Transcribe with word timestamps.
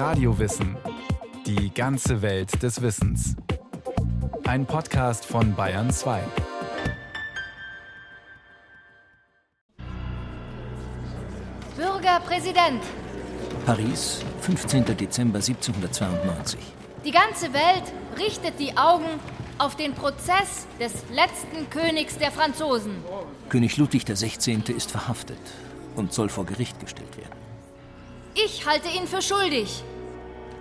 Radiowissen. 0.00 0.78
Die 1.44 1.74
ganze 1.74 2.22
Welt 2.22 2.62
des 2.62 2.80
Wissens. 2.80 3.36
Ein 4.46 4.64
Podcast 4.64 5.26
von 5.26 5.54
Bayern 5.54 5.90
2. 5.90 6.22
Bürgerpräsident! 11.76 12.82
Paris, 13.66 14.24
15. 14.40 14.86
Dezember 14.96 15.36
1792. 15.36 16.58
Die 17.04 17.10
ganze 17.10 17.52
Welt 17.52 17.92
richtet 18.18 18.58
die 18.58 18.74
Augen 18.78 19.04
auf 19.58 19.76
den 19.76 19.92
Prozess 19.92 20.66
des 20.80 20.94
letzten 21.10 21.68
Königs 21.68 22.16
der 22.16 22.32
Franzosen. 22.32 23.04
König 23.50 23.76
Ludwig 23.76 24.06
XVI. 24.06 24.62
ist 24.74 24.90
verhaftet 24.90 25.36
und 25.94 26.14
soll 26.14 26.30
vor 26.30 26.46
Gericht 26.46 26.80
gestellt 26.80 27.18
werden. 27.18 27.39
Ich 28.34 28.66
halte 28.66 28.88
ihn 28.88 29.06
für 29.06 29.22
schuldig. 29.22 29.82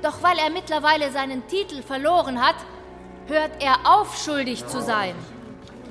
Doch 0.02 0.24
weil 0.24 0.38
er 0.38 0.50
mittlerweile 0.50 1.12
seinen 1.12 1.46
Titel 1.48 1.82
verloren 1.82 2.42
hat, 2.42 2.56
hört 3.28 3.62
er 3.62 3.78
auf, 3.84 4.18
schuldig 4.18 4.66
zu 4.68 4.82
sein. 4.82 5.14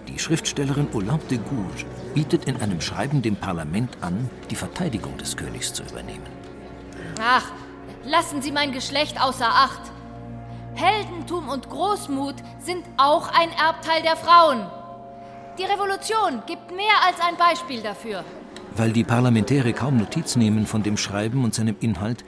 Die 0.08 0.18
Schriftstellerin 0.18 0.88
Olympe 0.94 1.26
de 1.26 1.38
Gouges 1.38 1.84
bietet 2.14 2.46
in 2.46 2.60
einem 2.60 2.80
Schreiben 2.80 3.22
dem 3.22 3.36
Parlament 3.36 3.98
an, 4.00 4.28
die 4.50 4.56
Verteidigung 4.56 5.16
des 5.18 5.36
Königs 5.36 5.72
zu 5.72 5.82
übernehmen. 5.82 6.26
Ach, 7.20 7.44
lassen 8.04 8.42
Sie 8.42 8.50
mein 8.50 8.72
Geschlecht 8.72 9.20
außer 9.20 9.48
Acht. 9.48 9.82
Heldentum 10.74 11.48
und 11.48 11.68
Großmut 11.68 12.36
sind 12.60 12.84
auch 12.96 13.28
ein 13.28 13.50
Erbteil 13.50 14.02
der 14.02 14.16
Frauen. 14.16 14.66
Die 15.58 15.64
Revolution 15.64 16.42
gibt 16.46 16.70
mehr 16.70 17.02
als 17.06 17.20
ein 17.20 17.36
Beispiel 17.36 17.82
dafür. 17.82 18.24
Weil 18.76 18.92
die 18.92 19.04
Parlamentäre 19.04 19.72
kaum 19.72 19.96
Notiz 19.96 20.36
nehmen 20.36 20.66
von 20.66 20.82
dem 20.82 20.96
Schreiben 20.96 21.44
und 21.44 21.54
seinem 21.54 21.76
Inhalt, 21.80 22.24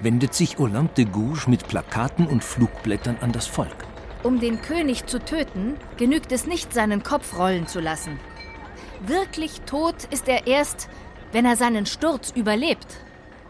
wendet 0.00 0.34
sich 0.34 0.58
Olympe 0.58 0.94
de 0.94 1.04
Gouges 1.06 1.46
mit 1.46 1.66
Plakaten 1.66 2.26
und 2.26 2.44
Flugblättern 2.44 3.18
an 3.20 3.32
das 3.32 3.46
Volk. 3.46 3.86
Um 4.22 4.38
den 4.38 4.60
König 4.60 5.06
zu 5.06 5.18
töten, 5.18 5.76
genügt 5.96 6.32
es 6.32 6.46
nicht, 6.46 6.72
seinen 6.74 7.02
Kopf 7.02 7.38
rollen 7.38 7.66
zu 7.66 7.80
lassen. 7.80 8.18
Wirklich 9.06 9.62
tot 9.62 10.04
ist 10.10 10.28
er 10.28 10.46
erst, 10.46 10.88
wenn 11.32 11.46
er 11.46 11.56
seinen 11.56 11.86
Sturz 11.86 12.32
überlebt. 12.34 12.86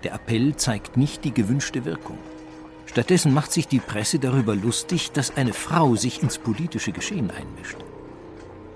Der 0.04 0.14
Appell 0.14 0.54
zeigt 0.56 0.96
nicht 0.96 1.24
die 1.24 1.34
gewünschte 1.34 1.84
Wirkung. 1.84 2.18
Stattdessen 2.86 3.34
macht 3.34 3.52
sich 3.52 3.68
die 3.68 3.78
Presse 3.78 4.18
darüber 4.18 4.54
lustig, 4.54 5.12
dass 5.12 5.36
eine 5.36 5.52
Frau 5.52 5.96
sich 5.96 6.22
ins 6.22 6.38
politische 6.38 6.92
Geschehen 6.92 7.30
einmischt. 7.30 7.76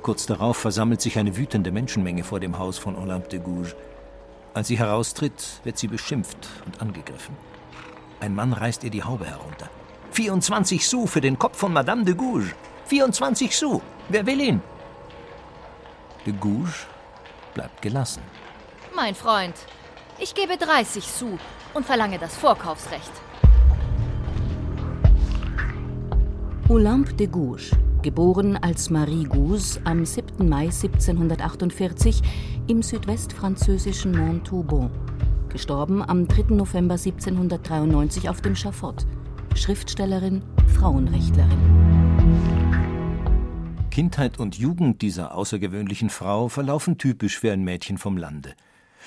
Kurz 0.05 0.27
darauf 0.27 0.59
versammelt 0.59 1.01
sich 1.01 1.19
eine 1.19 1.35
wütende 1.39 1.73
Menschenmenge 1.73 2.25
vor 2.25 2.39
dem 2.39 2.59
Haus 2.59 2.77
von 2.77 2.95
Olympe 2.95 3.31
de 3.31 3.39
Gouges. 3.39 3.75
Als 4.53 4.69
sie 4.69 4.77
heraustritt, 4.77 5.61
wird 5.65 5.79
sie 5.79 5.89
beschimpft 5.89 6.37
und 6.67 6.83
angegriffen. 6.83 7.35
Ein 8.21 8.35
Mann 8.35 8.53
reißt 8.53 8.85
ihr 8.85 8.91
die 8.91 9.03
Haube 9.03 9.25
herunter. 9.25 9.71
24 10.11 10.87
Sous 10.87 11.11
für 11.11 11.23
den 11.23 11.39
Kopf 11.39 11.57
von 11.57 11.73
Madame 11.73 12.05
de 12.05 12.15
Gouges. 12.15 12.49
24 12.85 13.57
Sous. 13.57 13.81
Wer 14.11 14.27
will 14.27 14.43
ihn? 14.43 14.61
De 16.27 16.35
Gouges 16.35 16.87
bleibt 17.55 17.81
gelassen. 17.81 18.23
Mein 18.95 19.15
Freund, 19.15 19.55
ich 20.19 20.35
gebe 20.35 20.59
30 20.59 21.03
Sous 21.03 21.41
und 21.73 21.87
verlange 21.87 22.19
das 22.19 22.37
Vorkaufsrecht. 22.37 23.13
Olympe 26.69 27.15
de 27.15 27.27
Gouges, 27.27 27.71
geboren 28.05 28.59
als 28.59 28.91
Marie 28.91 29.25
Gouges 29.25 29.81
am 29.85 30.05
7. 30.05 30.47
Mai 30.47 30.67
1748 30.67 32.21
im 32.67 32.83
südwestfranzösischen 32.83 34.13
Montauban, 34.13 34.91
gestorben 35.49 36.03
am 36.03 36.29
3. 36.29 36.55
November 36.55 36.97
1793 36.97 38.29
auf 38.29 38.43
dem 38.43 38.55
Schafott, 38.55 39.07
Schriftstellerin, 39.55 40.43
Frauenrechtlerin. 40.79 41.59
Kindheit 43.91 44.39
und 44.39 44.59
Jugend 44.59 45.01
dieser 45.01 45.35
außergewöhnlichen 45.35 46.11
Frau 46.11 46.49
verlaufen 46.49 46.99
typisch 46.99 47.39
für 47.39 47.53
ein 47.53 47.65
Mädchen 47.65 47.97
vom 47.97 48.19
Lande. 48.19 48.55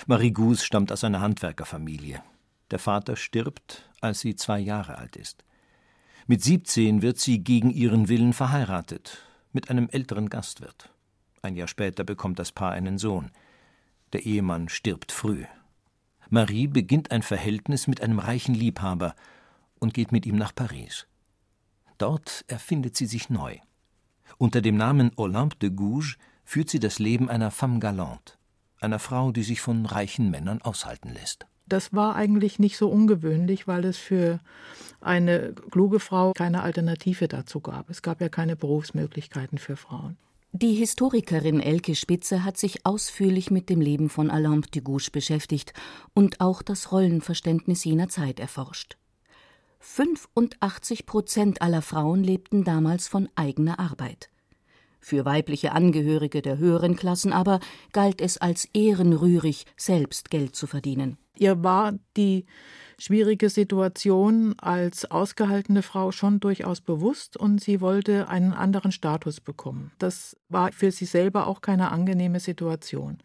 Marie 0.07 0.31
Gouges 0.31 0.65
stammt 0.65 0.91
aus 0.91 1.03
einer 1.03 1.21
Handwerkerfamilie. 1.21 2.23
Der 2.71 2.79
Vater 2.79 3.15
stirbt, 3.15 3.87
als 4.01 4.21
sie 4.21 4.35
zwei 4.35 4.59
Jahre 4.59 4.97
alt 4.97 5.15
ist. 5.17 5.43
Mit 6.29 6.43
17 6.43 7.01
wird 7.01 7.19
sie 7.19 7.41
gegen 7.41 7.71
ihren 7.71 8.09
Willen 8.09 8.33
verheiratet, 8.33 9.19
mit 9.53 9.69
einem 9.69 9.87
älteren 9.89 10.27
Gastwirt. 10.27 10.89
Ein 11.41 11.55
Jahr 11.55 11.69
später 11.69 12.03
bekommt 12.03 12.37
das 12.37 12.51
Paar 12.51 12.73
einen 12.73 12.97
Sohn. 12.97 13.31
Der 14.11 14.25
Ehemann 14.25 14.67
stirbt 14.67 15.13
früh. 15.13 15.45
Marie 16.29 16.67
beginnt 16.67 17.11
ein 17.11 17.21
Verhältnis 17.21 17.87
mit 17.87 18.01
einem 18.01 18.19
reichen 18.19 18.53
Liebhaber 18.53 19.15
und 19.79 19.93
geht 19.93 20.11
mit 20.11 20.25
ihm 20.25 20.35
nach 20.35 20.53
Paris. 20.53 21.07
Dort 21.97 22.43
erfindet 22.49 22.97
sie 22.97 23.05
sich 23.05 23.29
neu. 23.29 23.59
Unter 24.37 24.61
dem 24.61 24.75
Namen 24.75 25.11
Olympe 25.15 25.55
de 25.55 25.69
Gouges 25.69 26.17
führt 26.43 26.69
sie 26.69 26.79
das 26.79 26.99
Leben 26.99 27.29
einer 27.29 27.51
femme 27.51 27.79
galante, 27.79 28.33
einer 28.81 28.99
Frau, 28.99 29.31
die 29.31 29.43
sich 29.43 29.61
von 29.61 29.85
reichen 29.85 30.29
Männern 30.29 30.61
aushalten 30.61 31.13
lässt. 31.13 31.47
Das 31.67 31.93
war 31.93 32.15
eigentlich 32.15 32.59
nicht 32.59 32.77
so 32.77 32.89
ungewöhnlich, 32.89 33.67
weil 33.67 33.85
es 33.85 33.97
für 33.97 34.39
eine 35.01 35.53
kluge 35.71 35.99
Frau 35.99 36.33
keine 36.33 36.63
Alternative 36.63 37.27
dazu 37.27 37.59
gab. 37.59 37.89
Es 37.89 38.01
gab 38.01 38.21
ja 38.21 38.29
keine 38.29 38.55
Berufsmöglichkeiten 38.55 39.57
für 39.57 39.75
Frauen. 39.75 40.17
Die 40.53 40.73
Historikerin 40.73 41.59
Elke 41.59 41.93
Spitze 41.93 42.43
hat 42.43 42.57
sich 42.57 42.85
ausführlich 42.85 43.51
mit 43.51 43.69
dem 43.69 43.81
Leben 43.81 44.09
von 44.09 44.31
Olympe 44.31 44.71
de 44.71 44.81
Gouges 44.81 45.11
beschäftigt 45.11 45.73
und 46.13 46.39
auch 46.39 46.61
das 46.61 46.91
Rollenverständnis 46.91 47.83
jener 47.83 48.07
Zeit 48.07 48.39
erforscht. 48.39 48.97
85 49.79 51.05
Prozent 51.05 51.61
aller 51.61 51.81
Frauen 51.81 52.23
lebten 52.23 52.63
damals 52.63 53.07
von 53.07 53.29
eigener 53.35 53.77
Arbeit. 53.77 54.29
Für 54.99 55.25
weibliche 55.25 55.73
Angehörige 55.73 56.41
der 56.41 56.57
höheren 56.57 56.95
Klassen 56.95 57.33
aber 57.33 57.59
galt 57.91 58.19
es 58.19 58.37
als 58.37 58.65
ehrenrührig, 58.73 59.65
selbst 59.75 60.31
Geld 60.31 60.55
zu 60.55 60.65
verdienen. 60.65 61.17
Ihr 61.39 61.63
war 61.63 61.93
die 62.15 62.45
schwierige 62.99 63.49
Situation 63.49 64.55
als 64.57 65.09
ausgehaltene 65.09 65.83
Frau 65.83 66.11
schon 66.11 66.39
durchaus 66.39 66.81
bewusst 66.81 67.37
und 67.37 67.61
sie 67.61 67.79
wollte 67.79 68.27
einen 68.27 68.53
anderen 68.53 68.91
Status 68.91 69.39
bekommen. 69.39 69.91
Das 69.99 70.35
war 70.49 70.71
für 70.71 70.91
sie 70.91 71.05
selber 71.05 71.47
auch 71.47 71.61
keine 71.61 71.91
angenehme 71.91 72.39
Situation. 72.39 73.19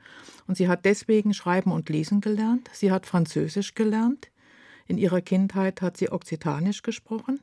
Und 0.47 0.57
sie 0.57 0.69
hat 0.69 0.85
deswegen 0.85 1.33
Schreiben 1.33 1.73
und 1.73 1.89
Lesen 1.89 2.21
gelernt. 2.21 2.69
Sie 2.73 2.93
hat 2.93 3.07
Französisch 3.07 3.75
gelernt. 3.75 4.31
In 4.87 4.99
ihrer 4.99 5.23
Kindheit 5.23 5.81
hat 5.81 5.97
sie 5.97 6.13
Okzitanisch 6.13 6.83
gesprochen 6.83 7.41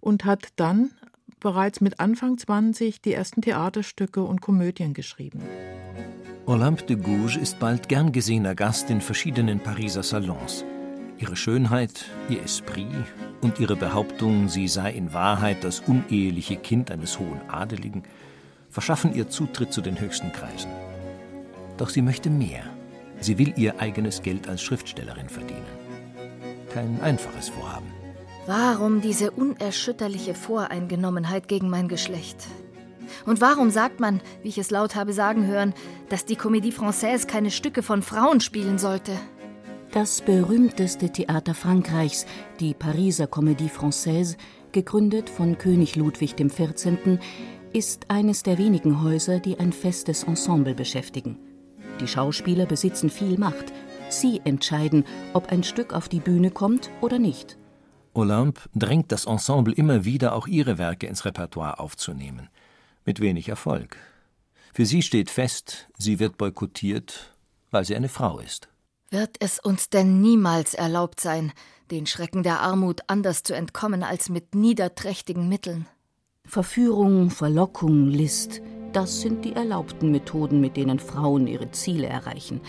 und 0.00 0.24
hat 0.24 0.48
dann 0.56 0.90
bereits 1.38 1.80
mit 1.80 2.00
Anfang 2.00 2.36
20 2.36 3.00
die 3.00 3.14
ersten 3.14 3.40
Theaterstücke 3.40 4.22
und 4.22 4.42
Komödien 4.42 4.92
geschrieben. 4.92 5.40
Olympe 6.50 6.82
de 6.82 6.96
Gouges 6.96 7.36
ist 7.36 7.60
bald 7.60 7.88
gern 7.88 8.10
gesehener 8.10 8.56
Gast 8.56 8.90
in 8.90 9.00
verschiedenen 9.00 9.60
Pariser 9.60 10.02
Salons. 10.02 10.64
Ihre 11.16 11.36
Schönheit, 11.36 12.06
ihr 12.28 12.42
Esprit 12.42 12.88
und 13.40 13.60
ihre 13.60 13.76
Behauptung, 13.76 14.48
sie 14.48 14.66
sei 14.66 14.90
in 14.90 15.12
Wahrheit 15.12 15.62
das 15.62 15.78
uneheliche 15.78 16.56
Kind 16.56 16.90
eines 16.90 17.20
hohen 17.20 17.40
Adeligen, 17.48 18.02
verschaffen 18.68 19.14
ihr 19.14 19.28
Zutritt 19.28 19.72
zu 19.72 19.80
den 19.80 20.00
höchsten 20.00 20.32
Kreisen. 20.32 20.72
Doch 21.76 21.88
sie 21.88 22.02
möchte 22.02 22.30
mehr. 22.30 22.64
Sie 23.20 23.38
will 23.38 23.52
ihr 23.56 23.78
eigenes 23.78 24.20
Geld 24.20 24.48
als 24.48 24.60
Schriftstellerin 24.60 25.28
verdienen. 25.28 25.62
Kein 26.74 27.00
einfaches 27.00 27.48
Vorhaben. 27.50 27.92
Warum 28.46 29.00
diese 29.00 29.30
unerschütterliche 29.30 30.34
Voreingenommenheit 30.34 31.46
gegen 31.46 31.70
mein 31.70 31.86
Geschlecht? 31.86 32.48
Und 33.26 33.40
warum 33.40 33.70
sagt 33.70 34.00
man, 34.00 34.20
wie 34.42 34.48
ich 34.48 34.58
es 34.58 34.70
laut 34.70 34.94
habe 34.94 35.12
sagen 35.12 35.46
hören, 35.46 35.74
dass 36.08 36.24
die 36.24 36.36
Comédie 36.36 36.72
Française 36.72 37.26
keine 37.26 37.50
Stücke 37.50 37.82
von 37.82 38.02
Frauen 38.02 38.40
spielen 38.40 38.78
sollte? 38.78 39.12
Das 39.92 40.20
berühmteste 40.20 41.10
Theater 41.10 41.54
Frankreichs, 41.54 42.24
die 42.60 42.74
Pariser 42.74 43.24
Comédie 43.24 43.70
Française, 43.70 44.36
gegründet 44.70 45.28
von 45.28 45.58
König 45.58 45.96
Ludwig 45.96 46.36
XIV., 46.36 47.18
ist 47.72 48.06
eines 48.08 48.42
der 48.42 48.58
wenigen 48.58 49.02
Häuser, 49.02 49.40
die 49.40 49.58
ein 49.58 49.72
festes 49.72 50.24
Ensemble 50.24 50.74
beschäftigen. 50.74 51.38
Die 52.00 52.08
Schauspieler 52.08 52.66
besitzen 52.66 53.10
viel 53.10 53.38
Macht. 53.38 53.72
Sie 54.08 54.40
entscheiden, 54.44 55.04
ob 55.34 55.52
ein 55.52 55.62
Stück 55.62 55.92
auf 55.92 56.08
die 56.08 56.20
Bühne 56.20 56.50
kommt 56.50 56.90
oder 57.00 57.18
nicht. 57.18 57.58
Olympe 58.14 58.62
drängt 58.74 59.12
das 59.12 59.26
Ensemble 59.26 59.72
immer 59.74 60.04
wieder, 60.04 60.34
auch 60.34 60.48
ihre 60.48 60.78
Werke 60.78 61.06
ins 61.06 61.24
Repertoire 61.24 61.78
aufzunehmen. 61.78 62.48
Mit 63.04 63.20
wenig 63.20 63.48
Erfolg. 63.48 63.96
Für 64.72 64.86
sie 64.86 65.02
steht 65.02 65.30
fest, 65.30 65.88
sie 65.98 66.18
wird 66.18 66.38
boykottiert, 66.38 67.34
weil 67.70 67.84
sie 67.84 67.96
eine 67.96 68.08
Frau 68.08 68.38
ist. 68.38 68.68
Wird 69.10 69.36
es 69.40 69.58
uns 69.58 69.90
denn 69.90 70.20
niemals 70.20 70.74
erlaubt 70.74 71.20
sein, 71.20 71.52
den 71.90 72.06
Schrecken 72.06 72.42
der 72.42 72.60
Armut 72.60 73.00
anders 73.08 73.42
zu 73.42 73.54
entkommen 73.54 74.04
als 74.04 74.28
mit 74.28 74.54
niederträchtigen 74.54 75.48
Mitteln? 75.48 75.86
Verführung, 76.44 77.30
Verlockung, 77.30 78.06
List, 78.06 78.60
das 78.92 79.20
sind 79.20 79.44
die 79.44 79.52
erlaubten 79.52 80.10
Methoden, 80.10 80.60
mit 80.60 80.76
denen 80.76 80.98
Frauen 80.98 81.46
ihre 81.46 81.70
Ziele 81.70 82.06
erreichen. 82.06 82.60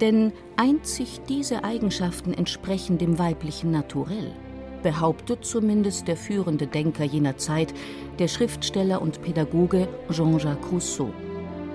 Denn 0.00 0.32
einzig 0.56 1.20
diese 1.28 1.64
Eigenschaften 1.64 2.32
entsprechen 2.34 2.98
dem 2.98 3.18
weiblichen 3.18 3.70
Naturell. 3.70 4.34
Behauptet 4.82 5.44
zumindest 5.44 6.08
der 6.08 6.16
führende 6.16 6.66
Denker 6.66 7.04
jener 7.04 7.36
Zeit, 7.36 7.72
der 8.18 8.28
Schriftsteller 8.28 9.00
und 9.00 9.22
Pädagoge 9.22 9.88
Jean-Jacques 10.10 10.72
Rousseau. 10.72 11.10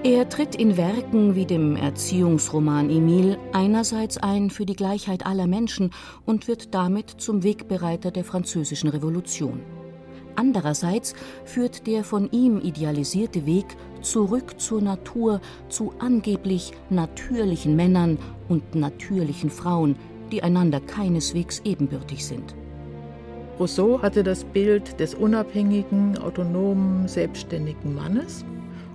Er 0.03 0.29
tritt 0.29 0.55
in 0.55 0.77
Werken 0.77 1.35
wie 1.35 1.45
dem 1.45 1.75
Erziehungsroman 1.75 2.89
Emile 2.89 3.37
einerseits 3.51 4.17
ein 4.17 4.51
für 4.51 4.65
die 4.65 4.75
Gleichheit 4.75 5.25
aller 5.25 5.47
Menschen 5.47 5.91
und 6.25 6.47
wird 6.47 6.73
damit 6.75 7.09
zum 7.09 7.43
Wegbereiter 7.43 8.11
der 8.11 8.23
französischen 8.23 8.89
Revolution. 8.89 9.59
Andererseits 10.35 11.15
führt 11.45 11.87
der 11.87 12.03
von 12.03 12.29
ihm 12.31 12.61
idealisierte 12.61 13.47
Weg 13.47 13.65
zurück 14.01 14.59
zur 14.59 14.81
Natur, 14.81 15.41
zu 15.67 15.93
angeblich 15.97 16.73
natürlichen 16.91 17.75
Männern 17.75 18.19
und 18.47 18.75
natürlichen 18.75 19.49
Frauen, 19.49 19.95
die 20.31 20.43
einander 20.43 20.79
keineswegs 20.79 21.61
ebenbürtig 21.65 22.23
sind. 22.23 22.55
Rousseau 23.59 24.01
hatte 24.01 24.23
das 24.23 24.43
Bild 24.43 24.99
des 24.99 25.15
unabhängigen, 25.15 26.17
autonomen, 26.19 27.07
selbstständigen 27.07 27.95
Mannes 27.95 28.45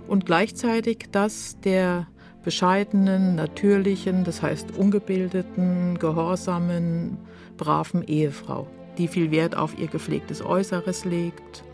und 0.06 0.24
gleichzeitig 0.24 1.08
das 1.10 1.58
der 1.64 2.06
bescheidenen, 2.44 3.34
natürlichen, 3.34 4.24
das 4.24 4.40
heißt 4.40 4.76
ungebildeten, 4.76 5.98
gehorsamen, 5.98 7.18
braven 7.56 8.02
Ehefrau, 8.04 8.68
die 8.98 9.08
viel 9.08 9.30
Wert 9.30 9.56
auf 9.56 9.78
ihr 9.78 9.88
gepflegtes 9.88 10.44
Äußeres 10.44 11.04
legt. 11.04 11.64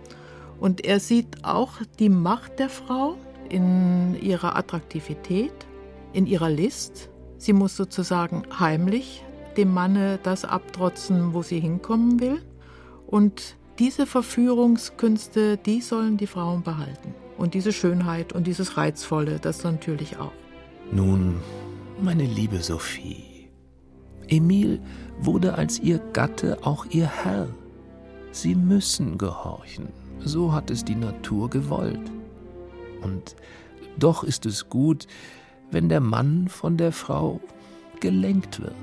Und 0.58 0.84
er 0.84 1.00
sieht 1.00 1.44
auch 1.44 1.72
die 1.98 2.08
Macht 2.08 2.58
der 2.58 2.68
Frau 2.68 3.16
in 3.48 4.16
ihrer 4.20 4.56
Attraktivität, 4.56 5.52
in 6.12 6.26
ihrer 6.26 6.50
List. 6.50 7.10
Sie 7.36 7.52
muss 7.52 7.76
sozusagen 7.76 8.42
heimlich 8.58 9.24
dem 9.56 9.72
Manne 9.72 10.18
das 10.22 10.44
abtrotzen, 10.44 11.34
wo 11.34 11.42
sie 11.42 11.60
hinkommen 11.60 12.20
will. 12.20 12.42
Und 13.08 13.56
diese 13.78 14.04
Verführungskünste, 14.04 15.56
die 15.56 15.80
sollen 15.80 16.18
die 16.18 16.26
Frauen 16.26 16.62
behalten. 16.62 17.14
Und 17.38 17.54
diese 17.54 17.72
Schönheit 17.72 18.34
und 18.34 18.46
dieses 18.46 18.76
Reizvolle, 18.76 19.38
das 19.38 19.64
natürlich 19.64 20.18
auch. 20.18 20.32
Nun, 20.92 21.36
meine 22.02 22.24
liebe 22.24 22.58
Sophie, 22.58 23.48
Emil 24.28 24.82
wurde 25.20 25.54
als 25.54 25.78
ihr 25.78 26.00
Gatte 26.12 26.58
auch 26.62 26.84
ihr 26.90 27.06
Herr. 27.06 27.48
Sie 28.30 28.54
müssen 28.54 29.16
gehorchen, 29.16 29.88
so 30.22 30.52
hat 30.52 30.70
es 30.70 30.84
die 30.84 30.94
Natur 30.94 31.48
gewollt. 31.48 32.12
Und 33.00 33.36
doch 33.98 34.22
ist 34.22 34.44
es 34.44 34.68
gut, 34.68 35.06
wenn 35.70 35.88
der 35.88 36.00
Mann 36.00 36.48
von 36.48 36.76
der 36.76 36.92
Frau 36.92 37.40
gelenkt 38.00 38.60
wird. 38.60 38.74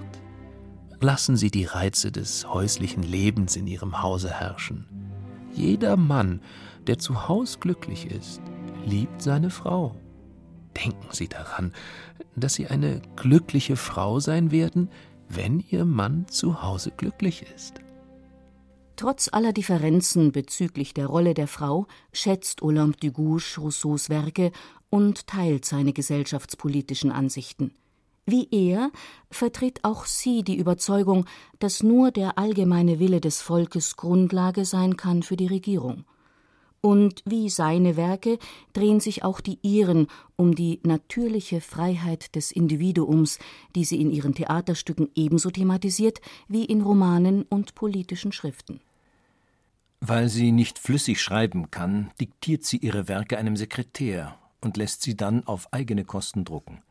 Lassen 1.02 1.38
Sie 1.38 1.52
die 1.52 1.66
Reize 1.66 2.12
des 2.12 2.48
häuslichen 2.48 3.04
Lebens 3.04 3.56
in 3.56 3.68
Ihrem 3.68 4.02
Hause 4.02 4.30
herrschen. 4.30 4.86
Jeder 5.54 5.98
Mann 5.98 6.42
der 6.88 7.00
zu 7.00 7.28
Haus 7.28 7.60
glücklich 7.60 8.06
ist, 8.12 8.42
liebt 8.86 9.22
seine 9.22 9.50
Frau. 9.50 9.96
Denken 10.84 11.08
Sie 11.12 11.28
daran, 11.28 11.74
dass 12.36 12.56
Sie 12.56 12.68
eine 12.68 13.02
glückliche 13.16 13.76
Frau 13.76 14.20
sein 14.20 14.52
werden, 14.52 14.90
wenn 15.30 15.64
Ihr 15.70 15.86
Mann 15.86 16.28
zu 16.28 16.62
Hause 16.62 16.92
glücklich 16.96 17.46
ist. 17.56 17.82
Trotz 18.98 19.30
aller 19.32 19.52
Differenzen 19.52 20.32
bezüglich 20.32 20.94
der 20.94 21.08
Rolle 21.08 21.34
der 21.34 21.48
Frau 21.48 21.88
schätzt 22.14 22.62
Olympe 22.62 23.00
de 23.00 23.10
Gouges 23.10 23.58
Rousseaus 23.58 24.10
Werke 24.10 24.52
und 24.90 25.28
teilt 25.28 25.66
seine 25.66 25.92
gesellschaftspolitischen 25.92 27.12
Ansichten. 27.12 27.74
Wie 28.28 28.48
er 28.50 28.92
vertritt 29.30 29.84
auch 29.84 30.06
sie 30.06 30.44
die 30.44 30.58
Überzeugung, 30.58 31.26
dass 31.60 31.84
nur 31.84 32.10
der 32.10 32.40
allgemeine 32.40 33.00
Wille 33.00 33.22
des 33.22 33.42
Volkes 33.42 33.98
Grundlage 33.98 34.66
sein 34.66 34.98
kann 34.98 35.22
für 35.22 35.38
die 35.38 35.48
Regierung. 35.48 36.06
Und 36.82 37.22
wie 37.26 37.50
seine 37.50 37.98
Werke 37.98 38.38
drehen 38.74 39.00
sich 39.00 39.24
auch 39.24 39.42
die 39.42 39.60
ihren 39.62 40.08
um 40.36 40.56
die 40.56 40.80
natürliche 40.84 41.62
Freiheit 41.62 42.36
des 42.36 42.52
Individuums, 42.52 43.40
die 43.76 43.86
sie 43.86 44.02
in 44.02 44.12
ihren 44.12 44.34
Theaterstücken 44.34 45.10
ebenso 45.16 45.50
thematisiert 45.50 46.20
wie 46.48 46.66
in 46.66 46.82
Romanen 46.82 47.44
und 47.44 47.74
politischen 47.76 48.32
Schriften. 48.32 48.82
Weil 50.00 50.30
sie 50.30 50.52
nicht 50.52 50.78
flüssig 50.78 51.22
schreiben 51.22 51.72
kann, 51.72 52.12
diktiert 52.20 52.64
sie 52.64 52.78
ihre 52.78 53.08
Werke 53.08 53.38
einem 53.38 53.56
Sekretär 53.56 54.38
und 54.62 54.78
lässt 54.78 55.02
sie 55.02 55.16
dann 55.16 55.46
auf 55.48 55.74
eigene 55.74 56.06
Kosten 56.06 56.46
drucken. 56.46 56.84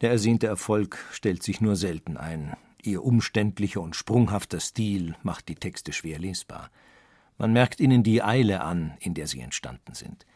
Der 0.00 0.10
ersehnte 0.10 0.46
Erfolg 0.46 0.98
stellt 1.12 1.42
sich 1.42 1.60
nur 1.60 1.76
selten 1.76 2.16
ein. 2.16 2.56
Ihr 2.82 3.04
umständlicher 3.04 3.82
und 3.82 3.96
sprunghafter 3.96 4.60
Stil 4.60 5.14
macht 5.22 5.48
die 5.48 5.56
Texte 5.56 5.92
schwer 5.92 6.18
lesbar. 6.18 6.70
Man 7.36 7.52
merkt 7.52 7.80
ihnen 7.80 8.02
die 8.02 8.22
Eile 8.22 8.62
an, 8.62 8.96
in 9.00 9.14
der 9.14 9.26
sie 9.26 9.40
entstanden 9.40 9.94
sind. 9.94 10.26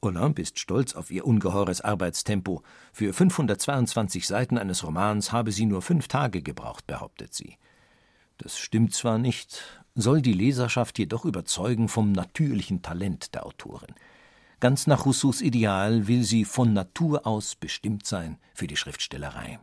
Olympe 0.00 0.42
ist 0.42 0.58
stolz 0.58 0.94
auf 0.94 1.10
ihr 1.10 1.26
ungeheures 1.26 1.80
Arbeitstempo. 1.80 2.62
Für 2.92 3.12
522 3.12 4.26
Seiten 4.26 4.58
eines 4.58 4.84
Romans 4.84 5.32
habe 5.32 5.52
sie 5.52 5.66
nur 5.66 5.82
fünf 5.82 6.08
Tage 6.08 6.42
gebraucht, 6.42 6.86
behauptet 6.86 7.34
sie. 7.34 7.56
Das 8.36 8.58
stimmt 8.58 8.94
zwar 8.94 9.18
nicht, 9.18 9.82
soll 9.96 10.22
die 10.22 10.32
Leserschaft 10.32 10.98
jedoch 10.98 11.24
überzeugen 11.24 11.88
vom 11.88 12.12
natürlichen 12.12 12.82
Talent 12.82 13.34
der 13.34 13.44
Autorin. 13.44 13.94
Ganz 14.60 14.88
nach 14.88 15.06
Rousseaus 15.06 15.40
Ideal 15.40 16.08
will 16.08 16.24
sie 16.24 16.44
von 16.44 16.72
Natur 16.72 17.28
aus 17.28 17.54
bestimmt 17.54 18.04
sein 18.06 18.38
für 18.54 18.66
die 18.66 18.76
Schriftstellerei. 18.76 19.60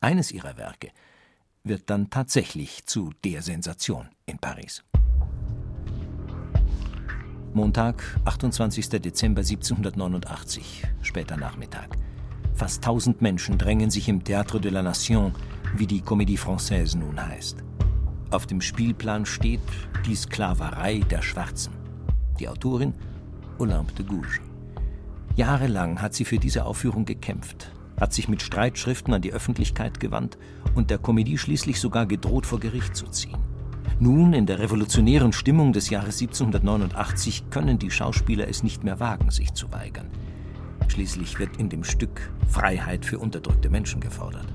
Eines 0.00 0.30
ihrer 0.30 0.58
Werke 0.58 0.90
wird 1.62 1.88
dann 1.88 2.10
tatsächlich 2.10 2.84
zu 2.84 3.12
der 3.24 3.40
Sensation 3.40 4.10
in 4.26 4.38
Paris. 4.38 4.84
Montag, 7.54 8.20
28. 8.26 8.90
Dezember 9.00 9.40
1789, 9.40 10.82
später 11.00 11.38
Nachmittag. 11.38 11.96
Fast 12.52 12.84
tausend 12.84 13.22
Menschen 13.22 13.56
drängen 13.56 13.90
sich 13.90 14.08
im 14.10 14.22
Théâtre 14.22 14.60
de 14.60 14.70
la 14.70 14.82
Nation, 14.82 15.34
wie 15.76 15.86
die 15.86 16.02
Comédie 16.02 16.38
Française 16.38 16.98
nun 16.98 17.18
heißt. 17.18 17.64
Auf 18.30 18.44
dem 18.44 18.60
Spielplan 18.60 19.24
steht 19.24 19.60
die 20.04 20.14
Sklaverei 20.14 20.98
der 20.98 21.22
Schwarzen. 21.22 21.72
Die 22.38 22.48
Autorin 22.48 22.92
Olympe 23.58 23.92
de 23.94 24.04
Gouges. 24.04 24.40
Jahrelang 25.36 26.00
hat 26.00 26.14
sie 26.14 26.24
für 26.24 26.38
diese 26.38 26.64
Aufführung 26.64 27.04
gekämpft, 27.04 27.70
hat 27.98 28.12
sich 28.12 28.28
mit 28.28 28.42
Streitschriften 28.42 29.14
an 29.14 29.22
die 29.22 29.32
Öffentlichkeit 29.32 30.00
gewandt 30.00 30.38
und 30.74 30.90
der 30.90 31.00
Comédie 31.00 31.38
schließlich 31.38 31.80
sogar 31.80 32.06
gedroht, 32.06 32.46
vor 32.46 32.60
Gericht 32.60 32.94
zu 32.96 33.06
ziehen. 33.06 33.38
Nun, 34.00 34.32
in 34.32 34.46
der 34.46 34.58
revolutionären 34.58 35.32
Stimmung 35.32 35.72
des 35.72 35.90
Jahres 35.90 36.20
1789, 36.20 37.50
können 37.50 37.78
die 37.78 37.90
Schauspieler 37.90 38.48
es 38.48 38.62
nicht 38.62 38.82
mehr 38.82 38.98
wagen, 38.98 39.30
sich 39.30 39.54
zu 39.54 39.72
weigern. 39.72 40.08
Schließlich 40.88 41.38
wird 41.38 41.56
in 41.58 41.68
dem 41.68 41.84
Stück 41.84 42.30
Freiheit 42.48 43.04
für 43.04 43.18
unterdrückte 43.18 43.70
Menschen 43.70 44.00
gefordert. 44.00 44.46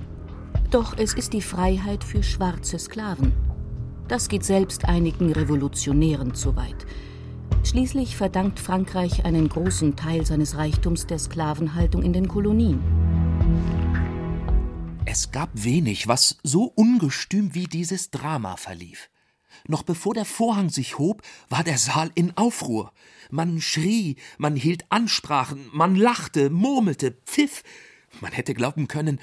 Doch 0.72 0.98
es 0.98 1.14
ist 1.14 1.34
die 1.34 1.42
Freiheit 1.42 2.04
für 2.04 2.22
schwarze 2.22 2.78
Sklaven. 2.78 3.34
Das 4.08 4.28
geht 4.28 4.44
selbst 4.44 4.86
einigen 4.86 5.32
Revolutionären 5.32 6.34
zu 6.34 6.56
weit. 6.56 6.86
Schließlich 7.64 8.16
verdankt 8.16 8.60
Frankreich 8.60 9.26
einen 9.26 9.50
großen 9.50 9.96
Teil 9.96 10.26
seines 10.26 10.56
Reichtums 10.56 11.06
der 11.06 11.20
Sklavenhaltung 11.20 12.02
in 12.02 12.14
den 12.14 12.28
Kolonien. 12.28 12.82
Es 15.06 15.32
gab 15.32 15.50
wenig, 15.54 16.08
was 16.08 16.38
so 16.44 16.64
ungestüm 16.64 17.54
wie 17.54 17.66
dieses 17.66 18.12
Drama 18.12 18.58
verlief. 18.58 19.10
Noch 19.68 19.84
bevor 19.84 20.14
der 20.14 20.26
Vorhang 20.26 20.70
sich 20.70 20.98
hob, 20.98 21.22
war 21.50 21.64
der 21.64 21.78
Saal 21.78 22.12
in 22.16 22.36
Aufruhr. 22.38 22.94
Man 23.30 23.60
schrie, 23.62 24.16
man 24.38 24.56
hielt 24.56 24.86
Ansprachen, 24.90 25.68
man 25.74 25.96
lachte, 25.96 26.50
murmelte, 26.50 27.12
pfiff. 27.26 27.64
Man 28.22 28.32
hätte 28.32 28.54
glauben 28.54 28.88
können, 28.88 29.20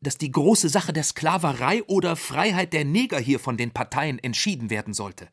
dass 0.00 0.18
die 0.18 0.30
große 0.30 0.68
Sache 0.68 0.92
der 0.92 1.04
Sklaverei 1.04 1.82
oder 1.84 2.16
Freiheit 2.16 2.72
der 2.72 2.84
Neger 2.84 3.18
hier 3.18 3.40
von 3.40 3.56
den 3.56 3.72
Parteien 3.72 4.18
entschieden 4.18 4.70
werden 4.70 4.94
sollte. 4.94 5.28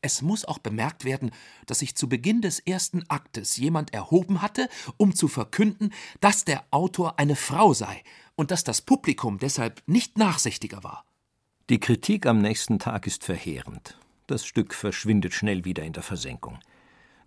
Es 0.00 0.22
muss 0.22 0.44
auch 0.44 0.58
bemerkt 0.58 1.04
werden, 1.04 1.32
dass 1.66 1.80
sich 1.80 1.96
zu 1.96 2.08
Beginn 2.08 2.40
des 2.40 2.60
ersten 2.60 3.04
Aktes 3.08 3.56
jemand 3.56 3.92
erhoben 3.92 4.42
hatte, 4.42 4.68
um 4.96 5.14
zu 5.14 5.26
verkünden, 5.26 5.92
dass 6.20 6.44
der 6.44 6.64
Autor 6.70 7.18
eine 7.18 7.34
Frau 7.34 7.74
sei 7.74 8.02
und 8.36 8.52
dass 8.52 8.62
das 8.62 8.80
Publikum 8.80 9.38
deshalb 9.38 9.82
nicht 9.86 10.16
nachsichtiger 10.16 10.84
war. 10.84 11.04
Die 11.68 11.80
Kritik 11.80 12.26
am 12.26 12.38
nächsten 12.38 12.78
Tag 12.78 13.06
ist 13.06 13.24
verheerend. 13.24 13.98
Das 14.28 14.46
Stück 14.46 14.72
verschwindet 14.72 15.34
schnell 15.34 15.64
wieder 15.64 15.82
in 15.82 15.92
der 15.92 16.02
Versenkung. 16.02 16.58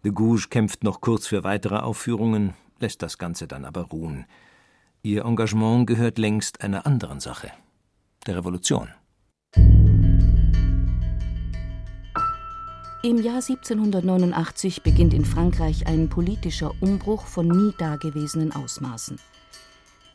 De 0.03 0.11
Gouges 0.11 0.49
kämpft 0.49 0.83
noch 0.83 1.01
kurz 1.01 1.27
für 1.27 1.43
weitere 1.43 1.77
Aufführungen, 1.77 2.53
lässt 2.79 3.03
das 3.03 3.17
Ganze 3.17 3.47
dann 3.47 3.65
aber 3.65 3.81
ruhen. 3.83 4.25
Ihr 5.03 5.25
Engagement 5.25 5.87
gehört 5.87 6.17
längst 6.17 6.61
einer 6.61 6.85
anderen 6.85 7.19
Sache, 7.19 7.51
der 8.25 8.37
Revolution. 8.37 8.89
Im 13.03 13.17
Jahr 13.17 13.41
1789 13.41 14.83
beginnt 14.83 15.15
in 15.15 15.25
Frankreich 15.25 15.87
ein 15.87 16.07
politischer 16.07 16.71
Umbruch 16.81 17.25
von 17.25 17.47
nie 17.47 17.73
dagewesenen 17.79 18.51
Ausmaßen. 18.51 19.19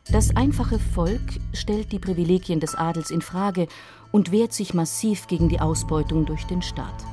Das 0.09 0.33
einfache 0.37 0.79
Volk 0.79 1.19
stellt 1.51 1.91
die 1.91 1.99
Privilegien 1.99 2.61
des 2.61 2.75
Adels 2.75 3.11
in 3.11 3.21
Frage 3.21 3.67
und 4.13 4.31
wehrt 4.31 4.53
sich 4.53 4.73
massiv 4.73 5.27
gegen 5.27 5.49
die 5.49 5.59
Ausbeutung 5.59 6.25
durch 6.25 6.45
den 6.45 6.61
Staat. 6.61 7.03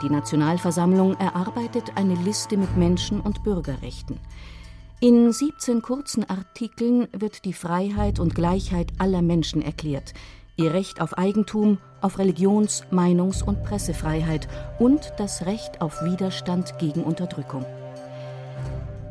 Die 0.00 0.10
Nationalversammlung 0.10 1.16
erarbeitet 1.18 1.96
eine 1.96 2.14
Liste 2.14 2.56
mit 2.56 2.76
Menschen- 2.76 3.20
und 3.20 3.42
Bürgerrechten. 3.42 4.20
In 5.00 5.32
17 5.32 5.82
kurzen 5.82 6.30
Artikeln 6.30 7.08
wird 7.10 7.44
die 7.44 7.52
Freiheit 7.52 8.20
und 8.20 8.36
Gleichheit 8.36 8.92
aller 8.98 9.22
Menschen 9.22 9.60
erklärt, 9.60 10.14
ihr 10.58 10.74
Recht 10.74 11.00
auf 11.00 11.16
Eigentum, 11.16 11.78
auf 12.00 12.18
Religions-, 12.18 12.84
Meinungs- 12.90 13.42
und 13.42 13.62
Pressefreiheit 13.62 14.48
und 14.78 15.12
das 15.16 15.46
Recht 15.46 15.80
auf 15.80 16.02
Widerstand 16.02 16.78
gegen 16.78 17.02
Unterdrückung. 17.04 17.64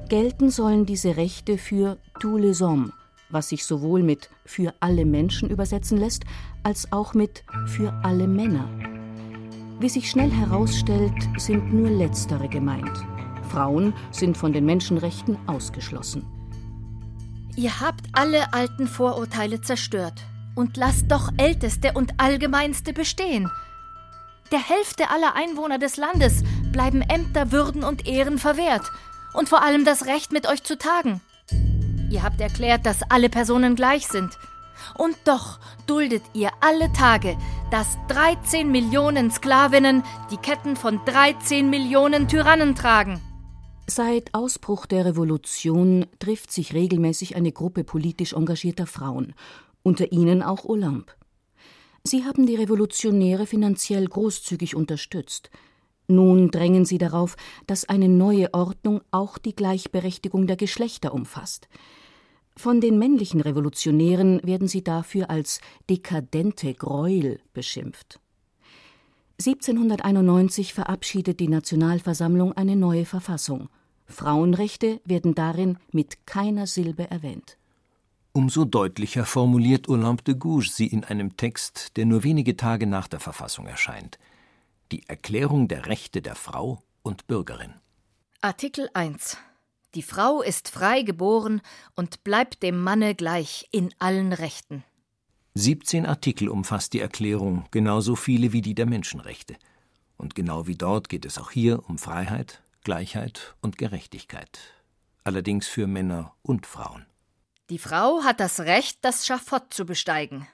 Gelten 0.10 0.52
sollen 0.52 0.86
diese 0.86 1.18
Rechte 1.18 1.58
für 1.58 1.98
tous 2.20 2.40
les 2.40 2.62
hommes, 2.62 2.92
was 3.30 3.50
sich 3.50 3.66
sowohl 3.66 4.04
mit 4.04 4.30
für 4.46 4.74
alle 4.80 5.06
Menschen 5.06 5.50
übersetzen 5.50 5.98
lässt, 5.98 6.24
als 6.64 6.92
auch 6.92 7.14
mit 7.14 7.44
für 7.66 7.94
alle 8.04 8.28
Männer. 8.28 8.70
Wie 9.80 9.90
sich 9.90 10.10
schnell 10.10 10.32
herausstellt, 10.32 11.14
sind 11.38 11.74
nur 11.74 11.90
letztere 11.90 12.48
gemeint. 12.48 13.06
Frauen 13.50 13.94
sind 14.12 14.38
von 14.38 14.54
den 14.54 14.66
Menschenrechten 14.66 15.38
ausgeschlossen. 15.48 16.26
Ihr 17.56 17.80
habt 17.80 18.06
alle 18.14 18.54
alten 18.54 18.88
Vorurteile 18.88 19.62
zerstört 19.62 20.26
und 20.58 20.76
lasst 20.76 21.12
doch 21.12 21.30
älteste 21.38 21.94
und 21.94 22.20
allgemeinste 22.20 22.92
bestehen. 22.92 23.50
Der 24.52 24.60
Hälfte 24.60 25.10
aller 25.10 25.36
Einwohner 25.36 25.78
des 25.78 25.98
Landes 25.98 26.44
bleiben 26.72 27.02
Ämter, 27.02 27.52
Würden 27.52 27.84
und 27.84 28.08
Ehren 28.08 28.38
verwehrt 28.40 28.92
und 29.34 29.50
vor 29.50 29.62
allem 29.62 29.86
das 29.86 30.06
Recht, 30.06 30.32
mit 30.32 30.48
euch 30.48 30.64
zu 30.64 30.78
tagen. 30.78 31.22
Ihr 32.10 32.24
habt 32.24 32.42
erklärt, 32.42 32.86
dass 32.86 33.10
alle 33.10 33.30
Personen 33.30 33.76
gleich 33.76 34.08
sind. 34.08 34.38
Und 34.98 35.16
doch 35.26 35.60
duldet 35.86 36.24
ihr 36.34 36.52
alle 36.62 36.92
Tage, 36.94 37.38
dass 37.72 37.98
13 38.08 38.72
Millionen 38.72 39.32
Sklavinnen 39.32 40.04
die 40.32 40.38
Ketten 40.38 40.76
von 40.76 41.02
13 41.06 41.70
Millionen 41.70 42.28
Tyrannen 42.28 42.76
tragen. 42.76 43.22
Seit 43.90 44.34
Ausbruch 44.34 44.86
der 44.86 45.06
Revolution 45.06 46.06
trifft 46.20 46.52
sich 46.52 46.74
regelmäßig 46.74 47.36
eine 47.36 47.52
Gruppe 47.52 47.84
politisch 47.84 48.34
engagierter 48.34 48.86
Frauen, 48.86 49.34
unter 49.88 50.12
ihnen 50.12 50.44
auch 50.44 50.66
Olympe. 50.66 51.14
Sie 52.04 52.26
haben 52.26 52.46
die 52.46 52.56
Revolutionäre 52.56 53.46
finanziell 53.46 54.06
großzügig 54.06 54.76
unterstützt. 54.76 55.50
Nun 56.08 56.52
drängen 56.52 56.84
sie 56.84 56.98
darauf, 56.98 57.38
dass 57.68 57.86
eine 57.86 58.10
neue 58.10 58.54
Ordnung 58.54 59.02
auch 59.12 59.38
die 59.38 59.56
Gleichberechtigung 59.56 60.46
der 60.46 60.58
Geschlechter 60.58 61.14
umfasst. 61.14 61.70
Von 62.56 62.82
den 62.82 63.00
männlichen 63.00 63.40
Revolutionären 63.40 64.42
werden 64.44 64.68
sie 64.68 64.84
dafür 64.84 65.30
als 65.30 65.62
dekadente 65.90 66.74
Gräuel 66.74 67.40
beschimpft. 67.54 68.20
1791 69.40 70.74
verabschiedet 70.74 71.40
die 71.40 71.48
Nationalversammlung 71.48 72.52
eine 72.54 72.76
neue 72.76 73.06
Verfassung. 73.06 73.70
Frauenrechte 74.06 75.00
werden 75.06 75.36
darin 75.36 75.78
mit 75.92 76.26
keiner 76.26 76.68
Silbe 76.68 77.10
erwähnt. 77.10 77.57
Umso 78.38 78.66
deutlicher 78.66 79.26
formuliert 79.26 79.90
Olympe 79.90 80.22
de 80.22 80.36
Gouges 80.36 80.76
sie 80.76 80.86
in 80.86 81.04
einem 81.04 81.38
Text, 81.38 81.98
der 81.98 82.06
nur 82.06 82.22
wenige 82.22 82.56
Tage 82.56 82.86
nach 82.86 83.08
der 83.08 83.20
Verfassung 83.20 83.66
erscheint. 83.66 84.20
Die 84.92 85.10
Erklärung 85.10 85.68
der 85.68 85.88
Rechte 85.88 86.22
der 86.22 86.36
Frau 86.36 86.84
und 87.02 87.26
Bürgerin. 87.26 87.74
Artikel 88.42 88.92
1 88.94 89.40
Die 89.96 90.04
Frau 90.04 90.44
ist 90.44 90.70
frei 90.70 91.02
geboren 91.02 91.62
und 91.96 92.24
bleibt 92.24 92.62
dem 92.62 92.80
Manne 92.80 93.16
gleich 93.16 93.68
in 93.72 93.90
allen 93.98 94.34
Rechten. 94.34 94.84
17 95.56 96.06
Artikel 96.06 96.48
umfasst 96.48 96.94
die 96.94 97.00
Erklärung, 97.00 97.66
genauso 97.72 98.16
viele 98.16 98.54
wie 98.54 98.62
die 98.62 98.76
der 98.76 98.86
Menschenrechte. 98.86 99.56
Und 100.16 100.36
genau 100.36 100.68
wie 100.68 100.76
dort 100.76 101.10
geht 101.10 101.26
es 101.26 101.40
auch 101.40 101.50
hier 101.50 101.90
um 101.90 101.98
Freiheit, 101.98 102.62
Gleichheit 102.84 103.56
und 103.62 103.80
Gerechtigkeit. 103.80 104.60
Allerdings 105.24 105.66
für 105.66 105.88
Männer 105.88 106.36
und 106.44 106.68
Frauen. 106.68 107.08
Die 107.70 107.80
Frau 107.80 108.24
hat 108.24 108.40
das 108.40 108.62
Recht, 108.62 109.00
das 109.02 109.26
Schafott 109.26 109.74
zu 109.74 109.86
besteigen. 109.86 110.48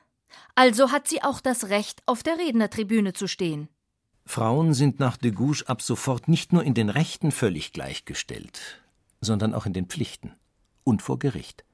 Also 0.55 0.91
hat 0.91 1.08
sie 1.08 1.22
auch 1.22 1.41
das 1.41 1.70
Recht, 1.70 2.01
auf 2.08 2.24
der 2.24 2.38
Rednertribüne 2.38 3.13
zu 3.13 3.27
stehen. 3.27 3.70
Frauen 4.25 4.74
sind 4.74 5.00
nach 5.00 5.17
de 5.17 5.32
Gouges 5.32 5.63
ab 5.67 5.82
sofort 5.82 6.27
nicht 6.27 6.53
nur 6.53 6.63
in 6.63 6.74
den 6.74 6.89
Rechten 6.89 7.32
völlig 7.32 7.72
gleichgestellt, 7.74 8.82
sondern 9.22 9.53
auch 9.53 9.65
in 9.65 9.74
den 9.74 9.86
Pflichten 9.86 10.34
und 10.84 11.01
vor 11.01 11.20
Gericht. 11.20 11.65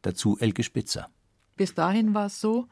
Dazu 0.00 0.36
Elke 0.38 0.64
Spitzer. 0.64 1.10
Bis 1.56 1.74
dahin 1.74 2.14
war 2.14 2.26
es 2.26 2.40
so, 2.40 2.66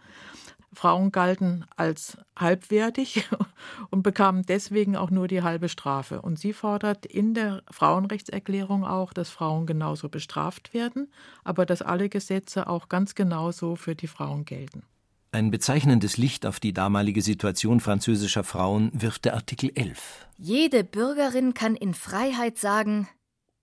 Frauen 0.72 1.10
galten 1.10 1.64
als 1.76 2.16
halbwertig 2.36 3.28
und 3.90 4.02
bekamen 4.02 4.44
deswegen 4.46 4.96
auch 4.96 5.10
nur 5.10 5.28
die 5.28 5.42
halbe 5.42 5.68
Strafe. 5.68 6.22
Und 6.22 6.38
sie 6.38 6.52
fordert 6.52 7.06
in 7.06 7.34
der 7.34 7.62
Frauenrechtserklärung 7.70 8.84
auch, 8.84 9.12
dass 9.12 9.30
Frauen 9.30 9.66
genauso 9.66 10.08
bestraft 10.08 10.72
werden, 10.72 11.10
aber 11.44 11.66
dass 11.66 11.82
alle 11.82 12.08
Gesetze 12.08 12.68
auch 12.68 12.88
ganz 12.88 13.14
genauso 13.14 13.76
für 13.76 13.94
die 13.94 14.06
Frauen 14.06 14.44
gelten. 14.44 14.84
Ein 15.32 15.52
bezeichnendes 15.52 16.16
Licht 16.16 16.44
auf 16.44 16.58
die 16.58 16.72
damalige 16.72 17.22
Situation 17.22 17.78
französischer 17.78 18.42
Frauen 18.42 18.90
wirft 18.92 19.24
der 19.24 19.34
Artikel 19.34 19.70
11. 19.74 20.26
Jede 20.38 20.82
Bürgerin 20.82 21.54
kann 21.54 21.76
in 21.76 21.94
Freiheit 21.94 22.58
sagen, 22.58 23.08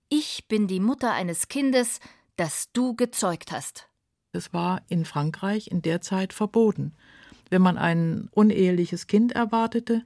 ich 0.08 0.48
bin 0.48 0.66
die 0.66 0.80
Mutter 0.80 1.12
eines 1.12 1.48
Kindes, 1.48 2.00
das 2.36 2.72
du 2.72 2.94
gezeugt 2.96 3.52
hast. 3.52 3.88
Es 4.38 4.52
war 4.52 4.82
in 4.88 5.04
Frankreich 5.04 5.66
in 5.66 5.82
der 5.82 6.00
Zeit 6.00 6.32
verboten. 6.32 6.92
Wenn 7.50 7.60
man 7.60 7.76
ein 7.76 8.28
uneheliches 8.32 9.08
Kind 9.08 9.32
erwartete, 9.32 10.04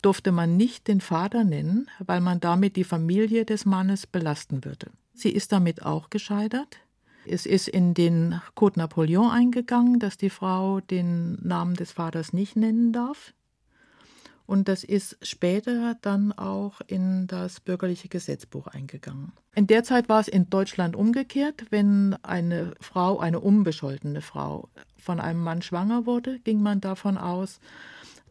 durfte 0.00 0.32
man 0.32 0.56
nicht 0.56 0.88
den 0.88 1.02
Vater 1.02 1.44
nennen, 1.44 1.88
weil 1.98 2.22
man 2.22 2.40
damit 2.40 2.76
die 2.76 2.84
Familie 2.84 3.44
des 3.44 3.66
Mannes 3.66 4.06
belasten 4.06 4.64
würde. 4.64 4.86
Sie 5.12 5.30
ist 5.30 5.52
damit 5.52 5.84
auch 5.84 6.08
gescheitert. 6.08 6.78
Es 7.26 7.44
ist 7.44 7.68
in 7.68 7.92
den 7.94 8.40
Code 8.54 8.78
Napoleon 8.78 9.30
eingegangen, 9.30 9.98
dass 9.98 10.16
die 10.16 10.30
Frau 10.30 10.80
den 10.80 11.38
Namen 11.46 11.74
des 11.74 11.92
Vaters 11.92 12.32
nicht 12.32 12.56
nennen 12.56 12.92
darf. 12.92 13.34
Und 14.46 14.68
das 14.68 14.84
ist 14.84 15.16
später 15.22 15.96
dann 16.02 16.32
auch 16.32 16.80
in 16.86 17.26
das 17.26 17.60
bürgerliche 17.60 18.08
Gesetzbuch 18.08 18.66
eingegangen. 18.66 19.32
In 19.54 19.66
der 19.66 19.84
Zeit 19.84 20.08
war 20.08 20.20
es 20.20 20.28
in 20.28 20.50
Deutschland 20.50 20.96
umgekehrt. 20.96 21.66
Wenn 21.70 22.14
eine 22.22 22.74
Frau, 22.80 23.18
eine 23.18 23.40
unbescholtene 23.40 24.20
Frau, 24.20 24.68
von 24.98 25.20
einem 25.20 25.42
Mann 25.42 25.62
schwanger 25.62 26.06
wurde, 26.06 26.40
ging 26.40 26.62
man 26.62 26.80
davon 26.80 27.18
aus, 27.18 27.60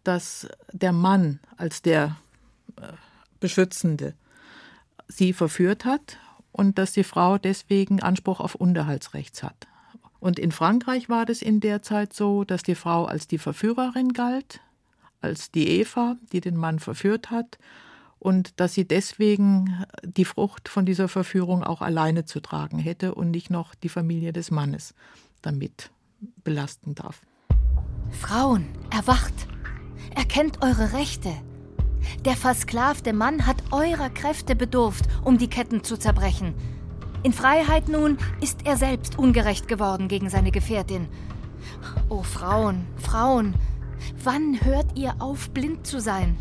dass 0.03 0.48
der 0.72 0.91
Mann 0.91 1.39
als 1.55 1.82
der 1.82 2.17
äh, 2.75 2.93
Beschützende 3.39 4.15
sie 5.08 5.34
verführt 5.34 5.86
hat 5.86 6.17
und 6.51 6.77
dass 6.77 6.93
die 6.93 7.03
Frau 7.03 7.38
deswegen 7.38 8.01
Anspruch 8.01 8.39
auf 8.39 8.55
Unterhaltsrechts 8.55 9.43
hat. 9.43 9.67
Und 10.20 10.39
in 10.39 10.51
Frankreich 10.51 11.10
war 11.10 11.25
das 11.25 11.41
in 11.41 11.60
der 11.60 11.82
Zeit 11.82 12.13
so, 12.13 12.43
dass 12.43 12.63
die 12.63 12.75
Frau 12.75 13.05
als 13.05 13.27
die 13.27 13.38
Verführerin 13.38 14.13
galt, 14.13 14.62
als 15.24 15.51
die 15.51 15.68
Eva, 15.68 16.18
die 16.32 16.42
den 16.42 16.58
Mann 16.58 16.80
verführt 16.80 17.32
hat, 17.32 17.58
und 18.20 18.60
dass 18.62 18.74
sie 18.74 18.88
deswegen 18.88 19.86
die 20.01 20.24
Frucht 20.24 20.70
von 20.70 20.86
dieser 20.86 21.10
Verführung 21.10 21.63
auch 21.63 21.82
alleine 21.82 22.24
zu 22.24 22.39
tragen 22.39 22.80
hätte 22.80 23.15
und 23.15 23.32
nicht 23.32 23.50
noch 23.50 23.75
die 23.75 23.89
Familie 23.89 24.32
des 24.32 24.50
Mannes 24.50 24.94
damit 25.42 25.92
belasten 26.44 26.96
darf. 26.96 27.22
Frauen, 28.12 28.65
erwacht! 28.92 29.34
Erkennt 30.15 30.62
eure 30.62 30.94
Rechte! 30.94 31.34
Der 32.25 32.36
versklavte 32.36 33.12
Mann 33.12 33.46
hat 33.46 33.58
eurer 33.72 34.10
Kräfte 34.10 34.56
bedurft, 34.56 35.06
um 35.24 35.38
die 35.38 35.50
Ketten 35.50 35.84
zu 35.84 35.98
zerbrechen. 35.98 36.53
In 37.24 37.34
Freiheit 37.34 37.89
nun 37.89 38.18
ist 38.42 38.65
er 38.65 38.77
selbst 38.77 39.18
ungerecht 39.18 39.68
geworden 39.68 40.08
gegen 40.08 40.30
seine 40.30 40.51
Gefährtin. 40.51 41.08
O 42.10 42.24
Frauen, 42.24 42.86
Frauen, 42.98 43.56
wann 44.24 44.63
hört 44.63 44.98
ihr 44.98 45.15
auf, 45.19 45.50
blind 45.51 45.86
zu 45.86 46.00
sein? 46.00 46.38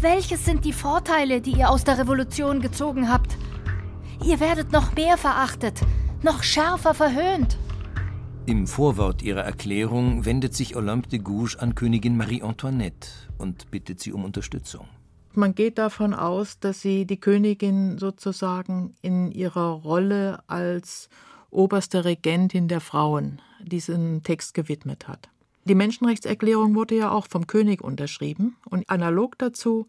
Welches 0.00 0.44
sind 0.44 0.64
die 0.64 0.72
Vorteile, 0.72 1.40
die 1.40 1.52
ihr 1.52 1.70
aus 1.70 1.84
der 1.84 1.98
Revolution 1.98 2.60
gezogen 2.60 3.10
habt? 3.10 3.36
Ihr 4.24 4.40
werdet 4.40 4.72
noch 4.72 4.94
mehr 4.94 5.16
verachtet, 5.16 5.80
noch 6.22 6.42
schärfer 6.42 6.94
verhöhnt. 6.94 7.58
Im 8.46 8.66
Vorwort 8.66 9.22
ihrer 9.22 9.42
Erklärung 9.42 10.24
wendet 10.24 10.54
sich 10.54 10.76
Olympe 10.76 11.08
de 11.08 11.18
Gouges 11.18 11.56
an 11.56 11.74
Königin 11.74 12.16
Marie 12.16 12.42
Antoinette 12.42 13.08
und 13.38 13.70
bittet 13.70 14.00
sie 14.00 14.12
um 14.12 14.24
Unterstützung. 14.24 14.86
Man 15.34 15.54
geht 15.54 15.78
davon 15.78 16.14
aus, 16.14 16.60
dass 16.60 16.80
sie 16.80 17.06
die 17.06 17.20
Königin 17.20 17.98
sozusagen 17.98 18.94
in 19.02 19.30
ihrer 19.32 19.70
Rolle 19.70 20.42
als 20.46 21.10
oberste 21.50 22.04
Regentin 22.04 22.68
der 22.68 22.80
Frauen 22.80 23.42
diesen 23.62 24.22
Text 24.22 24.54
gewidmet 24.54 25.08
hat. 25.08 25.28
Die 25.66 25.74
Menschenrechtserklärung 25.74 26.76
wurde 26.76 26.96
ja 26.96 27.10
auch 27.10 27.26
vom 27.26 27.48
König 27.48 27.82
unterschrieben 27.82 28.56
und 28.70 28.88
analog 28.88 29.36
dazu 29.36 29.88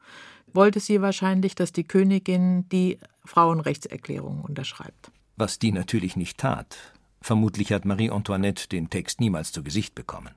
wollte 0.52 0.80
sie 0.80 1.02
wahrscheinlich, 1.02 1.54
dass 1.54 1.72
die 1.72 1.84
Königin 1.84 2.68
die 2.70 2.98
Frauenrechtserklärung 3.26 4.42
unterschreibt. 4.42 5.12
Was 5.36 5.60
die 5.60 5.72
natürlich 5.72 6.16
nicht 6.16 6.40
tat. 6.40 6.78
Vermutlich 7.22 7.72
hat 7.72 7.86
Marie 7.86 8.10
Antoinette 8.10 8.68
den 8.70 8.90
Text 8.90 9.20
niemals 9.20 9.52
zu 9.52 9.62
Gesicht 9.62 9.94
bekommen. 9.94 10.32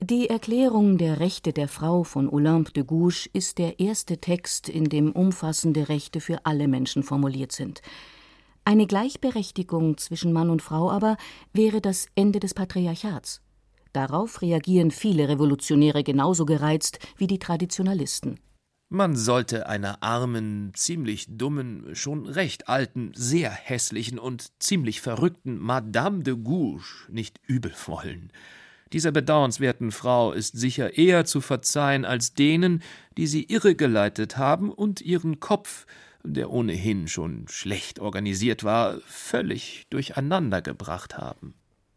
Die 0.00 0.28
Erklärung 0.28 0.98
der 0.98 1.20
Rechte 1.20 1.52
der 1.52 1.68
Frau 1.68 2.02
von 2.02 2.28
Olympe 2.28 2.72
de 2.72 2.82
Gouges 2.82 3.28
ist 3.32 3.58
der 3.58 3.78
erste 3.78 4.18
Text, 4.18 4.68
in 4.68 4.86
dem 4.86 5.12
umfassende 5.12 5.88
Rechte 5.88 6.20
für 6.20 6.44
alle 6.44 6.66
Menschen 6.66 7.02
formuliert 7.04 7.52
sind. 7.52 7.82
Eine 8.64 8.86
Gleichberechtigung 8.86 9.96
zwischen 9.98 10.32
Mann 10.32 10.50
und 10.50 10.62
Frau 10.62 10.90
aber 10.90 11.18
wäre 11.52 11.80
das 11.80 12.06
Ende 12.16 12.40
des 12.40 12.54
Patriarchats. 12.54 13.42
Darauf 13.92 14.42
reagieren 14.42 14.90
viele 14.90 15.28
Revolutionäre 15.28 16.04
genauso 16.04 16.44
gereizt 16.44 16.98
wie 17.16 17.26
die 17.26 17.38
Traditionalisten. 17.38 18.38
Man 18.92 19.14
sollte 19.14 19.68
einer 19.68 20.02
armen, 20.02 20.72
ziemlich 20.74 21.26
dummen, 21.28 21.94
schon 21.94 22.26
recht 22.26 22.68
alten, 22.68 23.12
sehr 23.14 23.50
hässlichen 23.50 24.18
und 24.18 24.48
ziemlich 24.60 25.00
verrückten 25.00 25.58
Madame 25.58 26.24
de 26.24 26.34
Gouges 26.34 27.06
nicht 27.08 27.40
übel 27.46 27.72
wollen. 27.86 28.32
Dieser 28.92 29.12
bedauernswerten 29.12 29.92
Frau 29.92 30.32
ist 30.32 30.58
sicher 30.58 30.98
eher 30.98 31.24
zu 31.24 31.40
verzeihen 31.40 32.04
als 32.04 32.34
denen, 32.34 32.82
die 33.16 33.28
sie 33.28 33.44
irregeleitet 33.44 34.36
haben 34.36 34.72
und 34.72 35.00
ihren 35.00 35.38
Kopf, 35.38 35.86
der 36.24 36.50
ohnehin 36.50 37.06
schon 37.06 37.46
schlecht 37.46 38.00
organisiert 38.00 38.64
war, 38.64 38.98
völlig 39.06 39.86
durcheinander 39.90 40.62
gebracht 40.62 41.16
haben. 41.16 41.54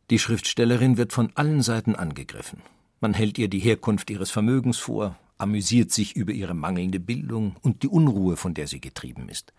Die 0.10 0.20
Schriftstellerin 0.20 0.98
wird 0.98 1.14
von 1.14 1.32
allen 1.36 1.62
Seiten 1.62 1.96
angegriffen. 1.96 2.62
Man 3.00 3.14
hält 3.14 3.38
ihr 3.38 3.48
die 3.48 3.60
Herkunft 3.60 4.10
ihres 4.10 4.32
Vermögens 4.32 4.78
vor, 4.78 5.18
amüsiert 5.38 5.92
sich 5.92 6.16
über 6.16 6.34
ihre 6.34 6.54
mangelnde 6.54 7.00
Bildung 7.00 7.56
und 7.62 7.84
die 7.84 7.88
Unruhe, 7.88 8.36
von 8.36 8.54
der 8.54 8.68
sie 8.68 8.82
getrieben 8.82 9.30
ist. 9.30 9.54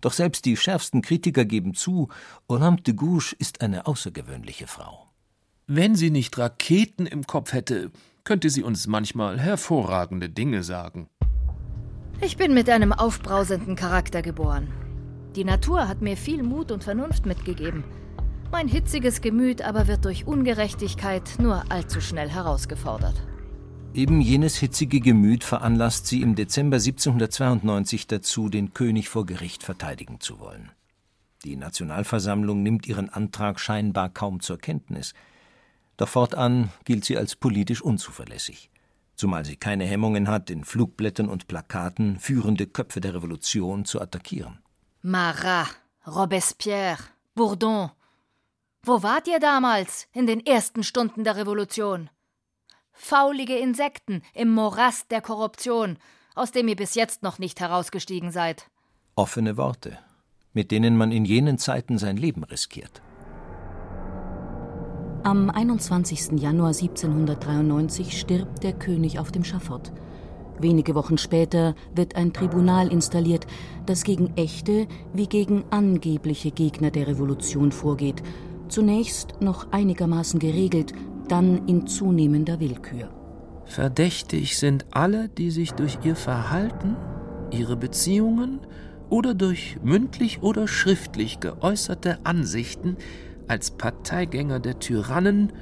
Doch 0.00 0.12
selbst 0.12 0.44
die 0.44 0.56
schärfsten 0.56 1.02
Kritiker 1.02 1.44
geben 1.44 1.74
zu, 1.74 2.08
Olympe 2.46 2.82
de 2.82 2.94
Gouges 2.94 3.32
ist 3.32 3.60
eine 3.62 3.86
außergewöhnliche 3.86 4.66
Frau. 4.66 5.08
Wenn 5.66 5.96
sie 5.96 6.10
nicht 6.10 6.36
Raketen 6.38 7.06
im 7.06 7.26
Kopf 7.26 7.52
hätte, 7.52 7.90
könnte 8.24 8.50
sie 8.50 8.62
uns 8.62 8.86
manchmal 8.86 9.38
hervorragende 9.38 10.28
Dinge 10.28 10.62
sagen. 10.62 11.08
Ich 12.20 12.36
bin 12.36 12.52
mit 12.52 12.68
einem 12.68 12.92
aufbrausenden 12.92 13.76
Charakter 13.76 14.22
geboren. 14.22 14.68
Die 15.36 15.44
Natur 15.44 15.88
hat 15.88 16.02
mir 16.02 16.16
viel 16.16 16.42
Mut 16.42 16.72
und 16.72 16.84
Vernunft 16.84 17.26
mitgegeben. 17.26 17.84
Mein 18.50 18.66
hitziges 18.66 19.20
Gemüt 19.20 19.60
aber 19.60 19.88
wird 19.88 20.06
durch 20.06 20.26
Ungerechtigkeit 20.26 21.22
nur 21.38 21.70
allzu 21.70 22.00
schnell 22.00 22.30
herausgefordert. 22.30 23.22
Eben 23.92 24.20
jenes 24.22 24.56
hitzige 24.56 25.00
Gemüt 25.00 25.44
veranlasst 25.44 26.06
sie 26.06 26.22
im 26.22 26.34
Dezember 26.34 26.76
1792 26.76 28.06
dazu, 28.06 28.48
den 28.48 28.72
König 28.72 29.10
vor 29.10 29.26
Gericht 29.26 29.62
verteidigen 29.62 30.20
zu 30.20 30.40
wollen. 30.40 30.70
Die 31.44 31.56
Nationalversammlung 31.56 32.62
nimmt 32.62 32.86
ihren 32.86 33.10
Antrag 33.10 33.60
scheinbar 33.60 34.08
kaum 34.08 34.40
zur 34.40 34.58
Kenntnis. 34.58 35.12
Doch 35.98 36.08
fortan 36.08 36.70
gilt 36.84 37.04
sie 37.04 37.18
als 37.18 37.36
politisch 37.36 37.82
unzuverlässig, 37.82 38.70
zumal 39.14 39.44
sie 39.44 39.56
keine 39.56 39.84
Hemmungen 39.84 40.28
hat, 40.28 40.48
in 40.48 40.64
Flugblättern 40.64 41.28
und 41.28 41.48
Plakaten 41.48 42.18
führende 42.18 42.66
Köpfe 42.66 43.00
der 43.00 43.14
Revolution 43.14 43.84
zu 43.84 44.00
attackieren. 44.00 44.58
Marat, 45.02 45.68
Robespierre, 46.06 46.98
Bourdon. 47.34 47.90
Wo 48.84 49.02
wart 49.02 49.28
ihr 49.28 49.40
damals 49.40 50.06
in 50.12 50.26
den 50.26 50.44
ersten 50.44 50.82
Stunden 50.82 51.24
der 51.24 51.36
Revolution? 51.36 52.10
Faulige 52.92 53.56
Insekten 53.56 54.22
im 54.34 54.50
Morast 54.50 55.10
der 55.10 55.20
Korruption, 55.20 55.98
aus 56.34 56.52
dem 56.52 56.68
ihr 56.68 56.76
bis 56.76 56.94
jetzt 56.94 57.22
noch 57.22 57.38
nicht 57.38 57.60
herausgestiegen 57.60 58.30
seid. 58.30 58.70
Offene 59.14 59.56
Worte, 59.56 59.98
mit 60.52 60.70
denen 60.70 60.96
man 60.96 61.12
in 61.12 61.24
jenen 61.24 61.58
Zeiten 61.58 61.98
sein 61.98 62.16
Leben 62.16 62.44
riskiert. 62.44 63.02
Am 65.24 65.50
21. 65.50 66.40
Januar 66.40 66.68
1793 66.68 68.18
stirbt 68.18 68.62
der 68.62 68.72
König 68.72 69.18
auf 69.18 69.32
dem 69.32 69.44
Schafott. 69.44 69.92
Wenige 70.60 70.94
Wochen 70.94 71.18
später 71.18 71.74
wird 71.94 72.16
ein 72.16 72.32
Tribunal 72.32 72.90
installiert, 72.90 73.46
das 73.86 74.04
gegen 74.04 74.36
echte 74.36 74.88
wie 75.12 75.26
gegen 75.26 75.64
angebliche 75.70 76.50
Gegner 76.50 76.90
der 76.90 77.08
Revolution 77.08 77.70
vorgeht. 77.70 78.22
Zunächst 78.68 79.40
noch 79.40 79.72
einigermaßen 79.72 80.38
geregelt, 80.38 80.92
dann 81.28 81.66
in 81.66 81.86
zunehmender 81.86 82.60
Willkür. 82.60 83.08
Verdächtig 83.64 84.58
sind 84.58 84.86
alle, 84.90 85.28
die 85.28 85.50
sich 85.50 85.72
durch 85.72 85.98
ihr 86.02 86.16
Verhalten, 86.16 86.96
ihre 87.50 87.76
Beziehungen 87.76 88.60
oder 89.10 89.34
durch 89.34 89.78
mündlich 89.82 90.42
oder 90.42 90.68
schriftlich 90.68 91.40
geäußerte 91.40 92.18
Ansichten 92.24 92.96
als 93.46 93.70
Parteigänger 93.70 94.60
der 94.60 94.78
Tyrannen 94.78 95.52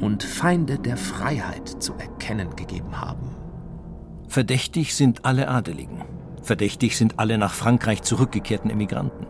und 0.00 0.22
Feinde 0.22 0.78
der 0.78 0.96
Freiheit 0.96 1.82
zu 1.82 1.94
erkennen 1.94 2.56
gegeben 2.56 3.00
haben. 3.00 3.36
Verdächtig 4.28 4.94
sind 4.94 5.24
alle 5.24 5.48
Adeligen. 5.48 6.02
Verdächtig 6.42 6.96
sind 6.96 7.18
alle 7.18 7.38
nach 7.38 7.54
Frankreich 7.54 8.02
zurückgekehrten 8.02 8.70
Emigranten. 8.70 9.26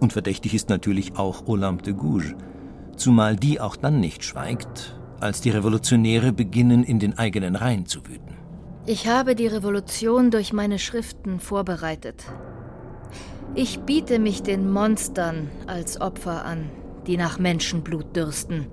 Und 0.00 0.12
verdächtig 0.12 0.54
ist 0.54 0.68
natürlich 0.68 1.16
auch 1.16 1.46
Olympe 1.46 1.82
de 1.82 1.94
Gouges, 1.94 2.34
zumal 2.96 3.36
die 3.36 3.60
auch 3.60 3.76
dann 3.76 4.00
nicht 4.00 4.24
schweigt, 4.24 4.98
als 5.20 5.40
die 5.40 5.50
Revolutionäre 5.50 6.32
beginnen, 6.32 6.84
in 6.84 6.98
den 6.98 7.18
eigenen 7.18 7.56
Reihen 7.56 7.86
zu 7.86 8.06
wüten. 8.06 8.36
Ich 8.86 9.08
habe 9.08 9.34
die 9.34 9.46
Revolution 9.46 10.30
durch 10.30 10.52
meine 10.52 10.78
Schriften 10.78 11.40
vorbereitet. 11.40 12.24
Ich 13.54 13.80
biete 13.80 14.18
mich 14.18 14.42
den 14.42 14.70
Monstern 14.70 15.50
als 15.66 16.00
Opfer 16.00 16.44
an, 16.44 16.70
die 17.06 17.16
nach 17.16 17.38
Menschenblut 17.38 18.14
dürsten. 18.14 18.66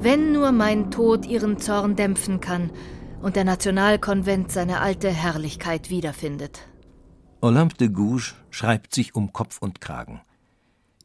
Wenn 0.00 0.32
nur 0.32 0.52
mein 0.52 0.90
Tod 0.90 1.26
ihren 1.26 1.58
Zorn 1.58 1.96
dämpfen 1.96 2.40
kann 2.40 2.70
und 3.20 3.36
der 3.36 3.44
Nationalkonvent 3.44 4.50
seine 4.50 4.80
alte 4.80 5.08
Herrlichkeit 5.08 5.90
wiederfindet. 5.90 6.60
Olympe 7.40 7.76
de 7.76 7.88
Gouges 7.88 8.34
schreibt 8.50 8.94
sich 8.94 9.14
um 9.14 9.32
Kopf 9.32 9.58
und 9.60 9.80
Kragen. 9.80 10.20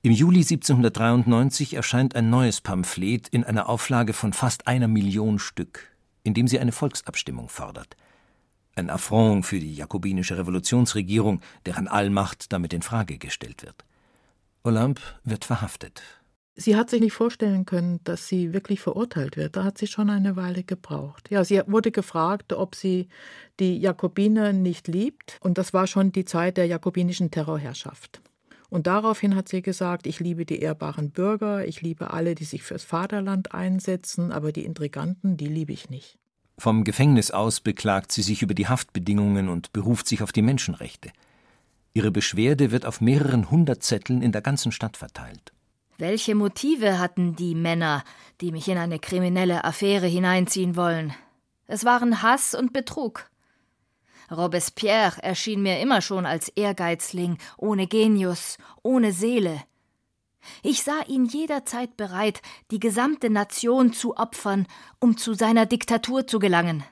Im 0.04 0.14
Juli 0.14 0.40
1793 0.40 1.76
erscheint 1.76 2.16
ein 2.16 2.32
neues 2.32 2.60
Pamphlet 2.60 3.28
in 3.28 3.44
einer 3.44 3.70
Auflage 3.70 4.14
von 4.14 4.34
fast 4.34 4.66
einer 4.66 4.88
Million 4.88 5.38
Stück, 5.38 5.92
in 6.24 6.34
dem 6.34 6.48
sie 6.48 6.58
eine 6.58 6.72
Volksabstimmung 6.72 7.50
fordert. 7.50 7.96
Ein 8.74 8.90
Affront 8.90 9.46
für 9.46 9.60
die 9.60 9.76
jakobinische 9.76 10.40
Revolutionsregierung, 10.40 11.42
deren 11.68 11.88
Allmacht 11.88 12.52
damit 12.52 12.74
in 12.74 12.82
Frage 12.82 13.20
gestellt 13.20 13.62
wird. 13.62 13.86
Olympe 14.64 15.04
wird 15.24 15.46
verhaftet. 15.46 16.02
Sie 16.56 16.76
hat 16.76 16.90
sich 16.90 17.00
nicht 17.00 17.14
vorstellen 17.14 17.66
können, 17.66 18.00
dass 18.04 18.28
sie 18.28 18.54
wirklich 18.54 18.80
verurteilt 18.80 19.38
wird. 19.38 19.56
Da 19.56 19.64
hat 19.64 19.78
sie 19.78 19.86
schon 19.86 20.10
eine 20.10 20.36
Weile 20.36 20.64
gebraucht. 20.64 21.30
Ja, 21.30 21.44
sie 21.44 21.62
wurde 21.68 21.92
gefragt, 21.92 22.54
ob 22.54 22.74
sie 22.74 23.08
die 23.60 23.78
Jakobiner 23.78 24.52
nicht 24.52 24.88
liebt. 24.88 25.38
Und 25.42 25.60
das 25.60 25.74
war 25.74 25.86
schon 25.86 26.12
die 26.12 26.26
Zeit 26.26 26.58
der 26.58 26.66
jakobinischen 26.66 27.30
Terrorherrschaft. 27.30 28.22
Und 28.72 28.88
daraufhin 28.88 29.36
hat 29.36 29.50
sie 29.50 29.62
gesagt, 29.62 30.08
ich 30.08 30.22
liebe 30.22 30.46
die 30.46 30.60
ehrbaren 30.60 31.12
Bürger, 31.12 31.68
ich 31.68 31.82
liebe 31.82 32.14
alle, 32.14 32.36
die 32.36 32.46
sich 32.46 32.64
fürs 32.64 32.86
Vaterland 32.86 33.54
einsetzen, 33.54 34.32
aber 34.32 34.54
die 34.54 34.64
Intriganten, 34.64 35.36
die 35.36 35.48
liebe 35.48 35.74
ich 35.74 35.90
nicht. 35.90 36.18
Vom 36.58 36.86
Gefängnis 36.86 37.32
aus 37.32 37.60
beklagt 37.60 38.14
sie 38.14 38.22
sich 38.22 38.42
über 38.42 38.54
die 38.54 38.70
Haftbedingungen 38.70 39.50
und 39.50 39.74
beruft 39.74 40.08
sich 40.08 40.24
auf 40.24 40.32
die 40.32 40.42
Menschenrechte. 40.42 41.12
Ihre 41.94 42.12
Beschwerde 42.12 42.72
wird 42.72 42.86
auf 42.86 43.02
mehreren 43.02 43.52
hundert 43.52 43.84
Zetteln 43.84 44.22
in 44.22 44.32
der 44.32 44.42
ganzen 44.42 44.72
Stadt 44.72 44.96
verteilt. 44.96 45.52
Welche 45.98 46.34
Motive 46.34 46.98
hatten 46.98 47.36
die 47.36 47.56
Männer, 47.56 48.06
die 48.40 48.54
mich 48.54 48.70
in 48.70 48.78
eine 48.78 49.00
kriminelle 49.00 49.66
Affäre 49.66 50.08
hineinziehen 50.08 50.78
wollen? 50.78 51.14
Es 51.68 51.84
waren 51.84 52.22
Hass 52.22 52.56
und 52.56 52.72
Betrug. 52.72 53.30
Robespierre 54.32 55.22
erschien 55.22 55.62
mir 55.62 55.80
immer 55.80 56.02
schon 56.02 56.26
als 56.26 56.50
Ehrgeizling, 56.50 57.38
ohne 57.58 57.88
Genius, 57.88 58.58
ohne 58.82 59.12
Seele. 59.12 59.62
Ich 60.64 60.84
sah 60.84 61.02
ihn 61.08 61.26
jederzeit 61.26 61.98
bereit, 61.98 62.42
die 62.72 62.80
gesamte 62.80 63.30
Nation 63.30 63.94
zu 63.94 64.18
opfern, 64.18 64.68
um 65.00 65.18
zu 65.18 65.34
seiner 65.34 65.66
Diktatur 65.66 66.26
zu 66.26 66.40
gelangen. 66.40 66.84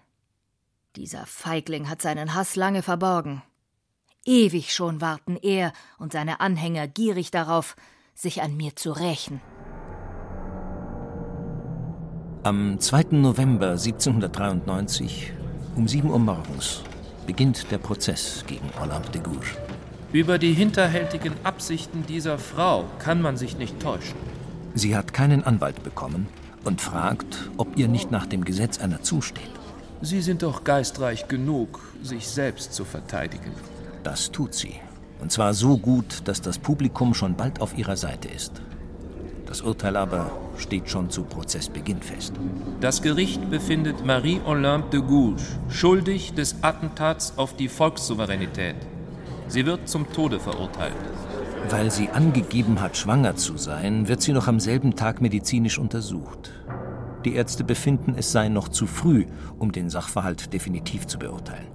Dieser 0.95 1.25
Feigling 1.25 1.89
hat 1.89 2.01
seinen 2.01 2.33
Hass 2.33 2.55
lange 2.55 2.83
verborgen. 2.83 3.41
Ewig 4.25 4.73
schon 4.73 5.01
warten 5.01 5.37
er 5.37 5.71
und 5.97 6.11
seine 6.11 6.41
Anhänger 6.41 6.87
gierig 6.87 7.31
darauf, 7.31 7.75
sich 8.13 8.41
an 8.41 8.57
mir 8.57 8.75
zu 8.75 8.91
rächen. 8.91 9.41
Am 12.43 12.79
2. 12.79 13.07
November 13.11 13.71
1793 13.71 15.33
um 15.75 15.87
7 15.87 16.09
Uhr 16.09 16.19
morgens 16.19 16.83
beginnt 17.29 17.69
der 17.69 17.77
Prozess 17.77 18.43
gegen 18.47 18.71
Olympe 18.81 19.11
de 19.11 19.21
Gouges. 19.21 19.49
Über 20.11 20.39
die 20.39 20.51
hinterhältigen 20.51 21.33
Absichten 21.43 22.03
dieser 22.07 22.39
Frau 22.39 22.85
kann 22.97 23.21
man 23.21 23.37
sich 23.37 23.55
nicht 23.55 23.79
täuschen. 23.79 24.17
Sie 24.73 24.95
hat 24.95 25.13
keinen 25.13 25.43
Anwalt 25.43 25.83
bekommen 25.83 26.27
und 26.63 26.81
fragt, 26.81 27.51
ob 27.57 27.77
ihr 27.77 27.87
nicht 27.87 28.09
nach 28.09 28.25
dem 28.25 28.43
Gesetz 28.43 28.79
einer 28.79 29.03
zusteht. 29.03 29.51
Sie 30.01 30.21
sind 30.21 30.41
doch 30.41 30.63
geistreich 30.63 31.27
genug, 31.27 31.93
sich 32.01 32.27
selbst 32.27 32.73
zu 32.73 32.83
verteidigen. 32.83 33.51
Das 34.01 34.31
tut 34.31 34.55
sie. 34.55 34.73
Und 35.21 35.31
zwar 35.31 35.53
so 35.53 35.77
gut, 35.77 36.27
dass 36.27 36.41
das 36.41 36.57
Publikum 36.57 37.13
schon 37.13 37.35
bald 37.35 37.61
auf 37.61 37.77
ihrer 37.77 37.95
Seite 37.95 38.27
ist. 38.27 38.53
Das 39.49 39.61
Urteil 39.61 39.97
aber 39.97 40.29
steht 40.57 40.91
schon 40.91 41.09
zu 41.09 41.23
Prozessbeginn 41.23 42.03
fest. 42.03 42.33
Das 42.81 43.01
Gericht 43.01 43.49
befindet 43.49 44.05
Marie-Olympe 44.05 44.89
de 44.91 45.01
Gouges 45.01 45.57
schuldig 45.69 46.35
des 46.35 46.57
Attentats 46.61 47.33
auf 47.35 47.55
die 47.55 47.67
Volkssouveränität. 47.67 48.75
Sie 49.47 49.65
wird 49.65 49.89
zum 49.89 50.13
Tode 50.13 50.39
verurteilt. 50.39 50.93
Weil 51.67 51.89
sie 51.89 52.09
angegeben 52.09 52.79
hat, 52.79 52.95
schwanger 52.95 53.37
zu 53.37 53.57
sein, 53.57 54.07
wird 54.07 54.21
sie 54.21 54.33
noch 54.33 54.47
am 54.47 54.59
selben 54.59 54.95
Tag 54.95 55.19
medizinisch 55.19 55.79
untersucht. 55.79 56.51
Die 57.25 57.33
Ärzte 57.33 57.63
befinden, 57.63 58.13
es 58.15 58.31
sei 58.31 58.49
noch 58.49 58.67
zu 58.67 58.85
früh, 58.85 59.25
um 59.57 59.71
den 59.71 59.89
Sachverhalt 59.89 60.53
definitiv 60.53 61.07
zu 61.07 61.17
beurteilen. 61.17 61.67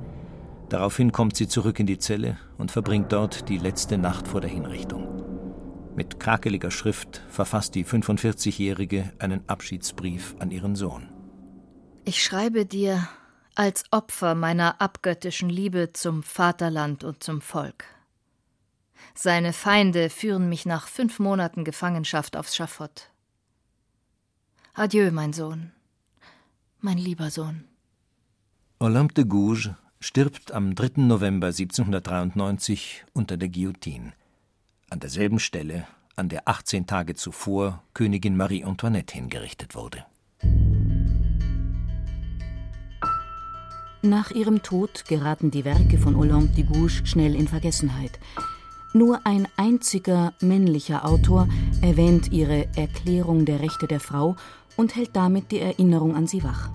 Daraufhin 0.69 1.11
kommt 1.11 1.35
sie 1.35 1.49
zurück 1.49 1.81
in 1.81 1.87
die 1.87 1.99
Zelle 1.99 2.37
und 2.57 2.71
verbringt 2.71 3.13
dort 3.13 3.49
die 3.49 3.59
letzte 3.59 3.99
Nacht 3.99 4.29
vor 4.29 4.41
der 4.41 4.51
Hinrichtung. 4.51 5.14
Mit 5.97 6.19
krakeliger 6.19 6.73
Schrift 6.73 7.23
verfasst 7.29 7.77
die 7.77 7.85
45-Jährige 7.85 9.13
einen 9.21 9.49
Abschiedsbrief 9.49 10.35
an 10.41 10.51
ihren 10.51 10.75
Sohn. 10.75 11.09
Ich 12.05 12.23
schreibe 12.23 12.67
dir 12.67 13.09
als 13.55 13.85
Opfer 13.93 14.35
meiner 14.35 14.81
abgöttischen 14.81 15.49
Liebe 15.49 15.93
zum 15.93 16.25
Vaterland 16.25 17.05
und 17.05 17.23
zum 17.23 17.41
Volk. 17.41 17.85
Seine 19.15 19.53
Feinde 19.53 20.11
führen 20.11 20.49
mich 20.49 20.67
nach 20.67 20.89
fünf 20.89 21.21
Monaten 21.21 21.63
Gefangenschaft 21.63 22.37
aufs 22.37 22.57
Schafott. 22.57 23.11
Adieu, 24.75 25.13
mein 25.13 25.33
Sohn, 25.33 25.71
mein 26.81 26.99
lieber 26.99 27.31
Sohn. 27.31 27.65
Olympe 28.81 29.15
de 29.15 29.25
Gouges 29.25 29.71
stirbt 30.01 30.51
am 30.51 30.75
3. 30.75 31.03
November 31.03 31.47
1793 31.47 33.05
unter 33.13 33.37
der 33.37 33.49
Guillotine 33.49 34.13
an 34.95 35.01
derselben 35.01 35.41
Stelle, 35.41 35.89
an 36.15 36.29
der 36.29 36.49
18 36.49 36.87
Tage 36.87 37.17
zuvor 37.17 37.83
Königin 37.95 38.37
Marie 38.37 38.65
Antoinette 38.65 39.15
hingerichtet 39.15 39.75
wurde. 39.75 40.05
Nach 44.03 44.31
ihrem 44.31 44.63
Tod 44.63 45.05
geraten 45.07 45.51
die 45.51 45.65
Werke 45.65 45.99
von 45.99 46.15
Olympe 46.15 46.55
de 46.55 46.65
Gouges 46.65 47.03
schnell 47.09 47.35
in 47.35 47.49
Vergessenheit. 47.49 48.21
Nur 48.93 49.27
ein 49.27 49.49
einziger 49.57 50.33
männlicher 50.41 51.05
Autor 51.05 51.49
erwähnt 51.83 52.31
ihre 52.31 52.69
Erklärung 52.77 53.47
der 53.47 53.59
Rechte 53.59 53.89
der 53.89 53.99
Frau 53.99 54.37
und 54.77 54.95
hält 54.95 55.17
damit 55.17 55.51
die 55.51 55.59
Erinnerung 55.59 56.15
an 56.15 56.29
sie 56.29 56.45
wach. 56.45 56.71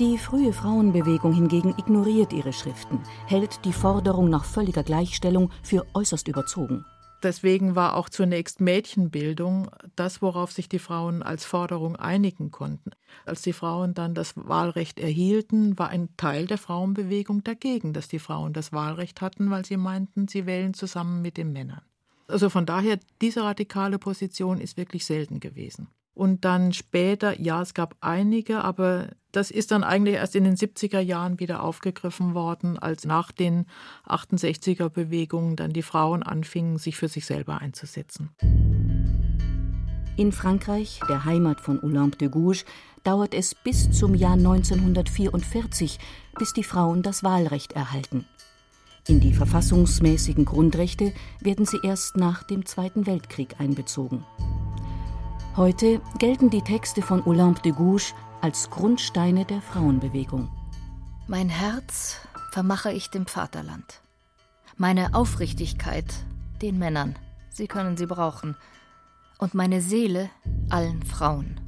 Die 0.00 0.16
frühe 0.16 0.54
Frauenbewegung 0.54 1.34
hingegen 1.34 1.74
ignoriert 1.76 2.32
ihre 2.32 2.54
Schriften, 2.54 2.98
hält 3.26 3.62
die 3.66 3.74
Forderung 3.74 4.30
nach 4.30 4.44
völliger 4.44 4.82
Gleichstellung 4.82 5.50
für 5.62 5.84
äußerst 5.92 6.28
überzogen. 6.28 6.86
Deswegen 7.22 7.76
war 7.76 7.94
auch 7.94 8.08
zunächst 8.08 8.60
Mädchenbildung 8.60 9.68
das, 9.94 10.22
worauf 10.22 10.50
sich 10.50 10.70
die 10.70 10.78
Frauen 10.78 11.22
als 11.22 11.44
Forderung 11.44 11.94
einigen 11.96 12.50
konnten. 12.50 12.92
Als 13.26 13.42
die 13.42 13.52
Frauen 13.52 13.92
dann 13.92 14.14
das 14.14 14.32
Wahlrecht 14.34 14.98
erhielten, 14.98 15.78
war 15.78 15.90
ein 15.90 16.08
Teil 16.16 16.46
der 16.46 16.58
Frauenbewegung 16.58 17.44
dagegen, 17.44 17.92
dass 17.92 18.08
die 18.08 18.18
Frauen 18.18 18.54
das 18.54 18.72
Wahlrecht 18.72 19.20
hatten, 19.20 19.50
weil 19.50 19.66
sie 19.66 19.76
meinten, 19.76 20.26
sie 20.26 20.46
wählen 20.46 20.72
zusammen 20.72 21.20
mit 21.20 21.36
den 21.36 21.52
Männern. 21.52 21.82
Also 22.28 22.48
von 22.48 22.64
daher, 22.64 22.98
diese 23.20 23.44
radikale 23.44 23.98
Position 23.98 24.58
ist 24.58 24.78
wirklich 24.78 25.04
selten 25.04 25.38
gewesen. 25.38 25.88
Und 26.14 26.44
dann 26.44 26.72
später, 26.72 27.38
ja, 27.40 27.62
es 27.62 27.74
gab 27.74 27.96
einige, 28.00 28.64
aber 28.64 29.08
das 29.32 29.50
ist 29.50 29.70
dann 29.70 29.82
eigentlich 29.82 30.16
erst 30.16 30.36
in 30.36 30.44
den 30.44 30.56
70er 30.56 31.00
Jahren 31.00 31.40
wieder 31.40 31.62
aufgegriffen 31.62 32.34
worden, 32.34 32.78
als 32.78 33.04
nach 33.04 33.32
den 33.32 33.66
68er 34.06 34.88
Bewegungen 34.88 35.56
dann 35.56 35.72
die 35.72 35.82
Frauen 35.82 36.22
anfingen, 36.22 36.78
sich 36.78 36.96
für 36.96 37.08
sich 37.08 37.26
selber 37.26 37.58
einzusetzen. 37.58 38.30
In 40.16 40.30
Frankreich, 40.30 41.00
der 41.08 41.24
Heimat 41.24 41.60
von 41.60 41.82
Olympe 41.82 42.18
de 42.18 42.28
Gouges, 42.28 42.66
dauert 43.02 43.34
es 43.34 43.54
bis 43.54 43.90
zum 43.90 44.14
Jahr 44.14 44.34
1944, 44.34 45.98
bis 46.38 46.52
die 46.52 46.64
Frauen 46.64 47.02
das 47.02 47.24
Wahlrecht 47.24 47.72
erhalten. 47.72 48.26
In 49.08 49.18
die 49.18 49.32
verfassungsmäßigen 49.32 50.44
Grundrechte 50.44 51.12
werden 51.40 51.66
sie 51.66 51.78
erst 51.82 52.16
nach 52.16 52.44
dem 52.44 52.66
Zweiten 52.66 53.06
Weltkrieg 53.06 53.56
einbezogen. 53.58 54.24
Heute 55.54 56.00
gelten 56.16 56.48
die 56.48 56.62
Texte 56.62 57.02
von 57.02 57.22
Olympe 57.24 57.60
de 57.60 57.72
Gouges 57.72 58.14
als 58.40 58.70
Grundsteine 58.70 59.44
der 59.44 59.60
Frauenbewegung. 59.60 60.50
Mein 61.26 61.50
Herz 61.50 62.20
vermache 62.52 62.90
ich 62.90 63.10
dem 63.10 63.26
Vaterland. 63.26 64.00
Meine 64.78 65.12
Aufrichtigkeit 65.12 66.06
den 66.62 66.78
Männern, 66.78 67.18
sie 67.50 67.66
können 67.66 67.98
sie 67.98 68.06
brauchen. 68.06 68.56
Und 69.36 69.52
meine 69.52 69.82
Seele 69.82 70.30
allen 70.70 71.02
Frauen. 71.02 71.60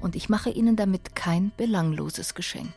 Und 0.00 0.14
ich 0.14 0.28
mache 0.28 0.50
ihnen 0.50 0.76
damit 0.76 1.14
kein 1.14 1.50
belangloses 1.56 2.34
Geschenk. 2.34 2.74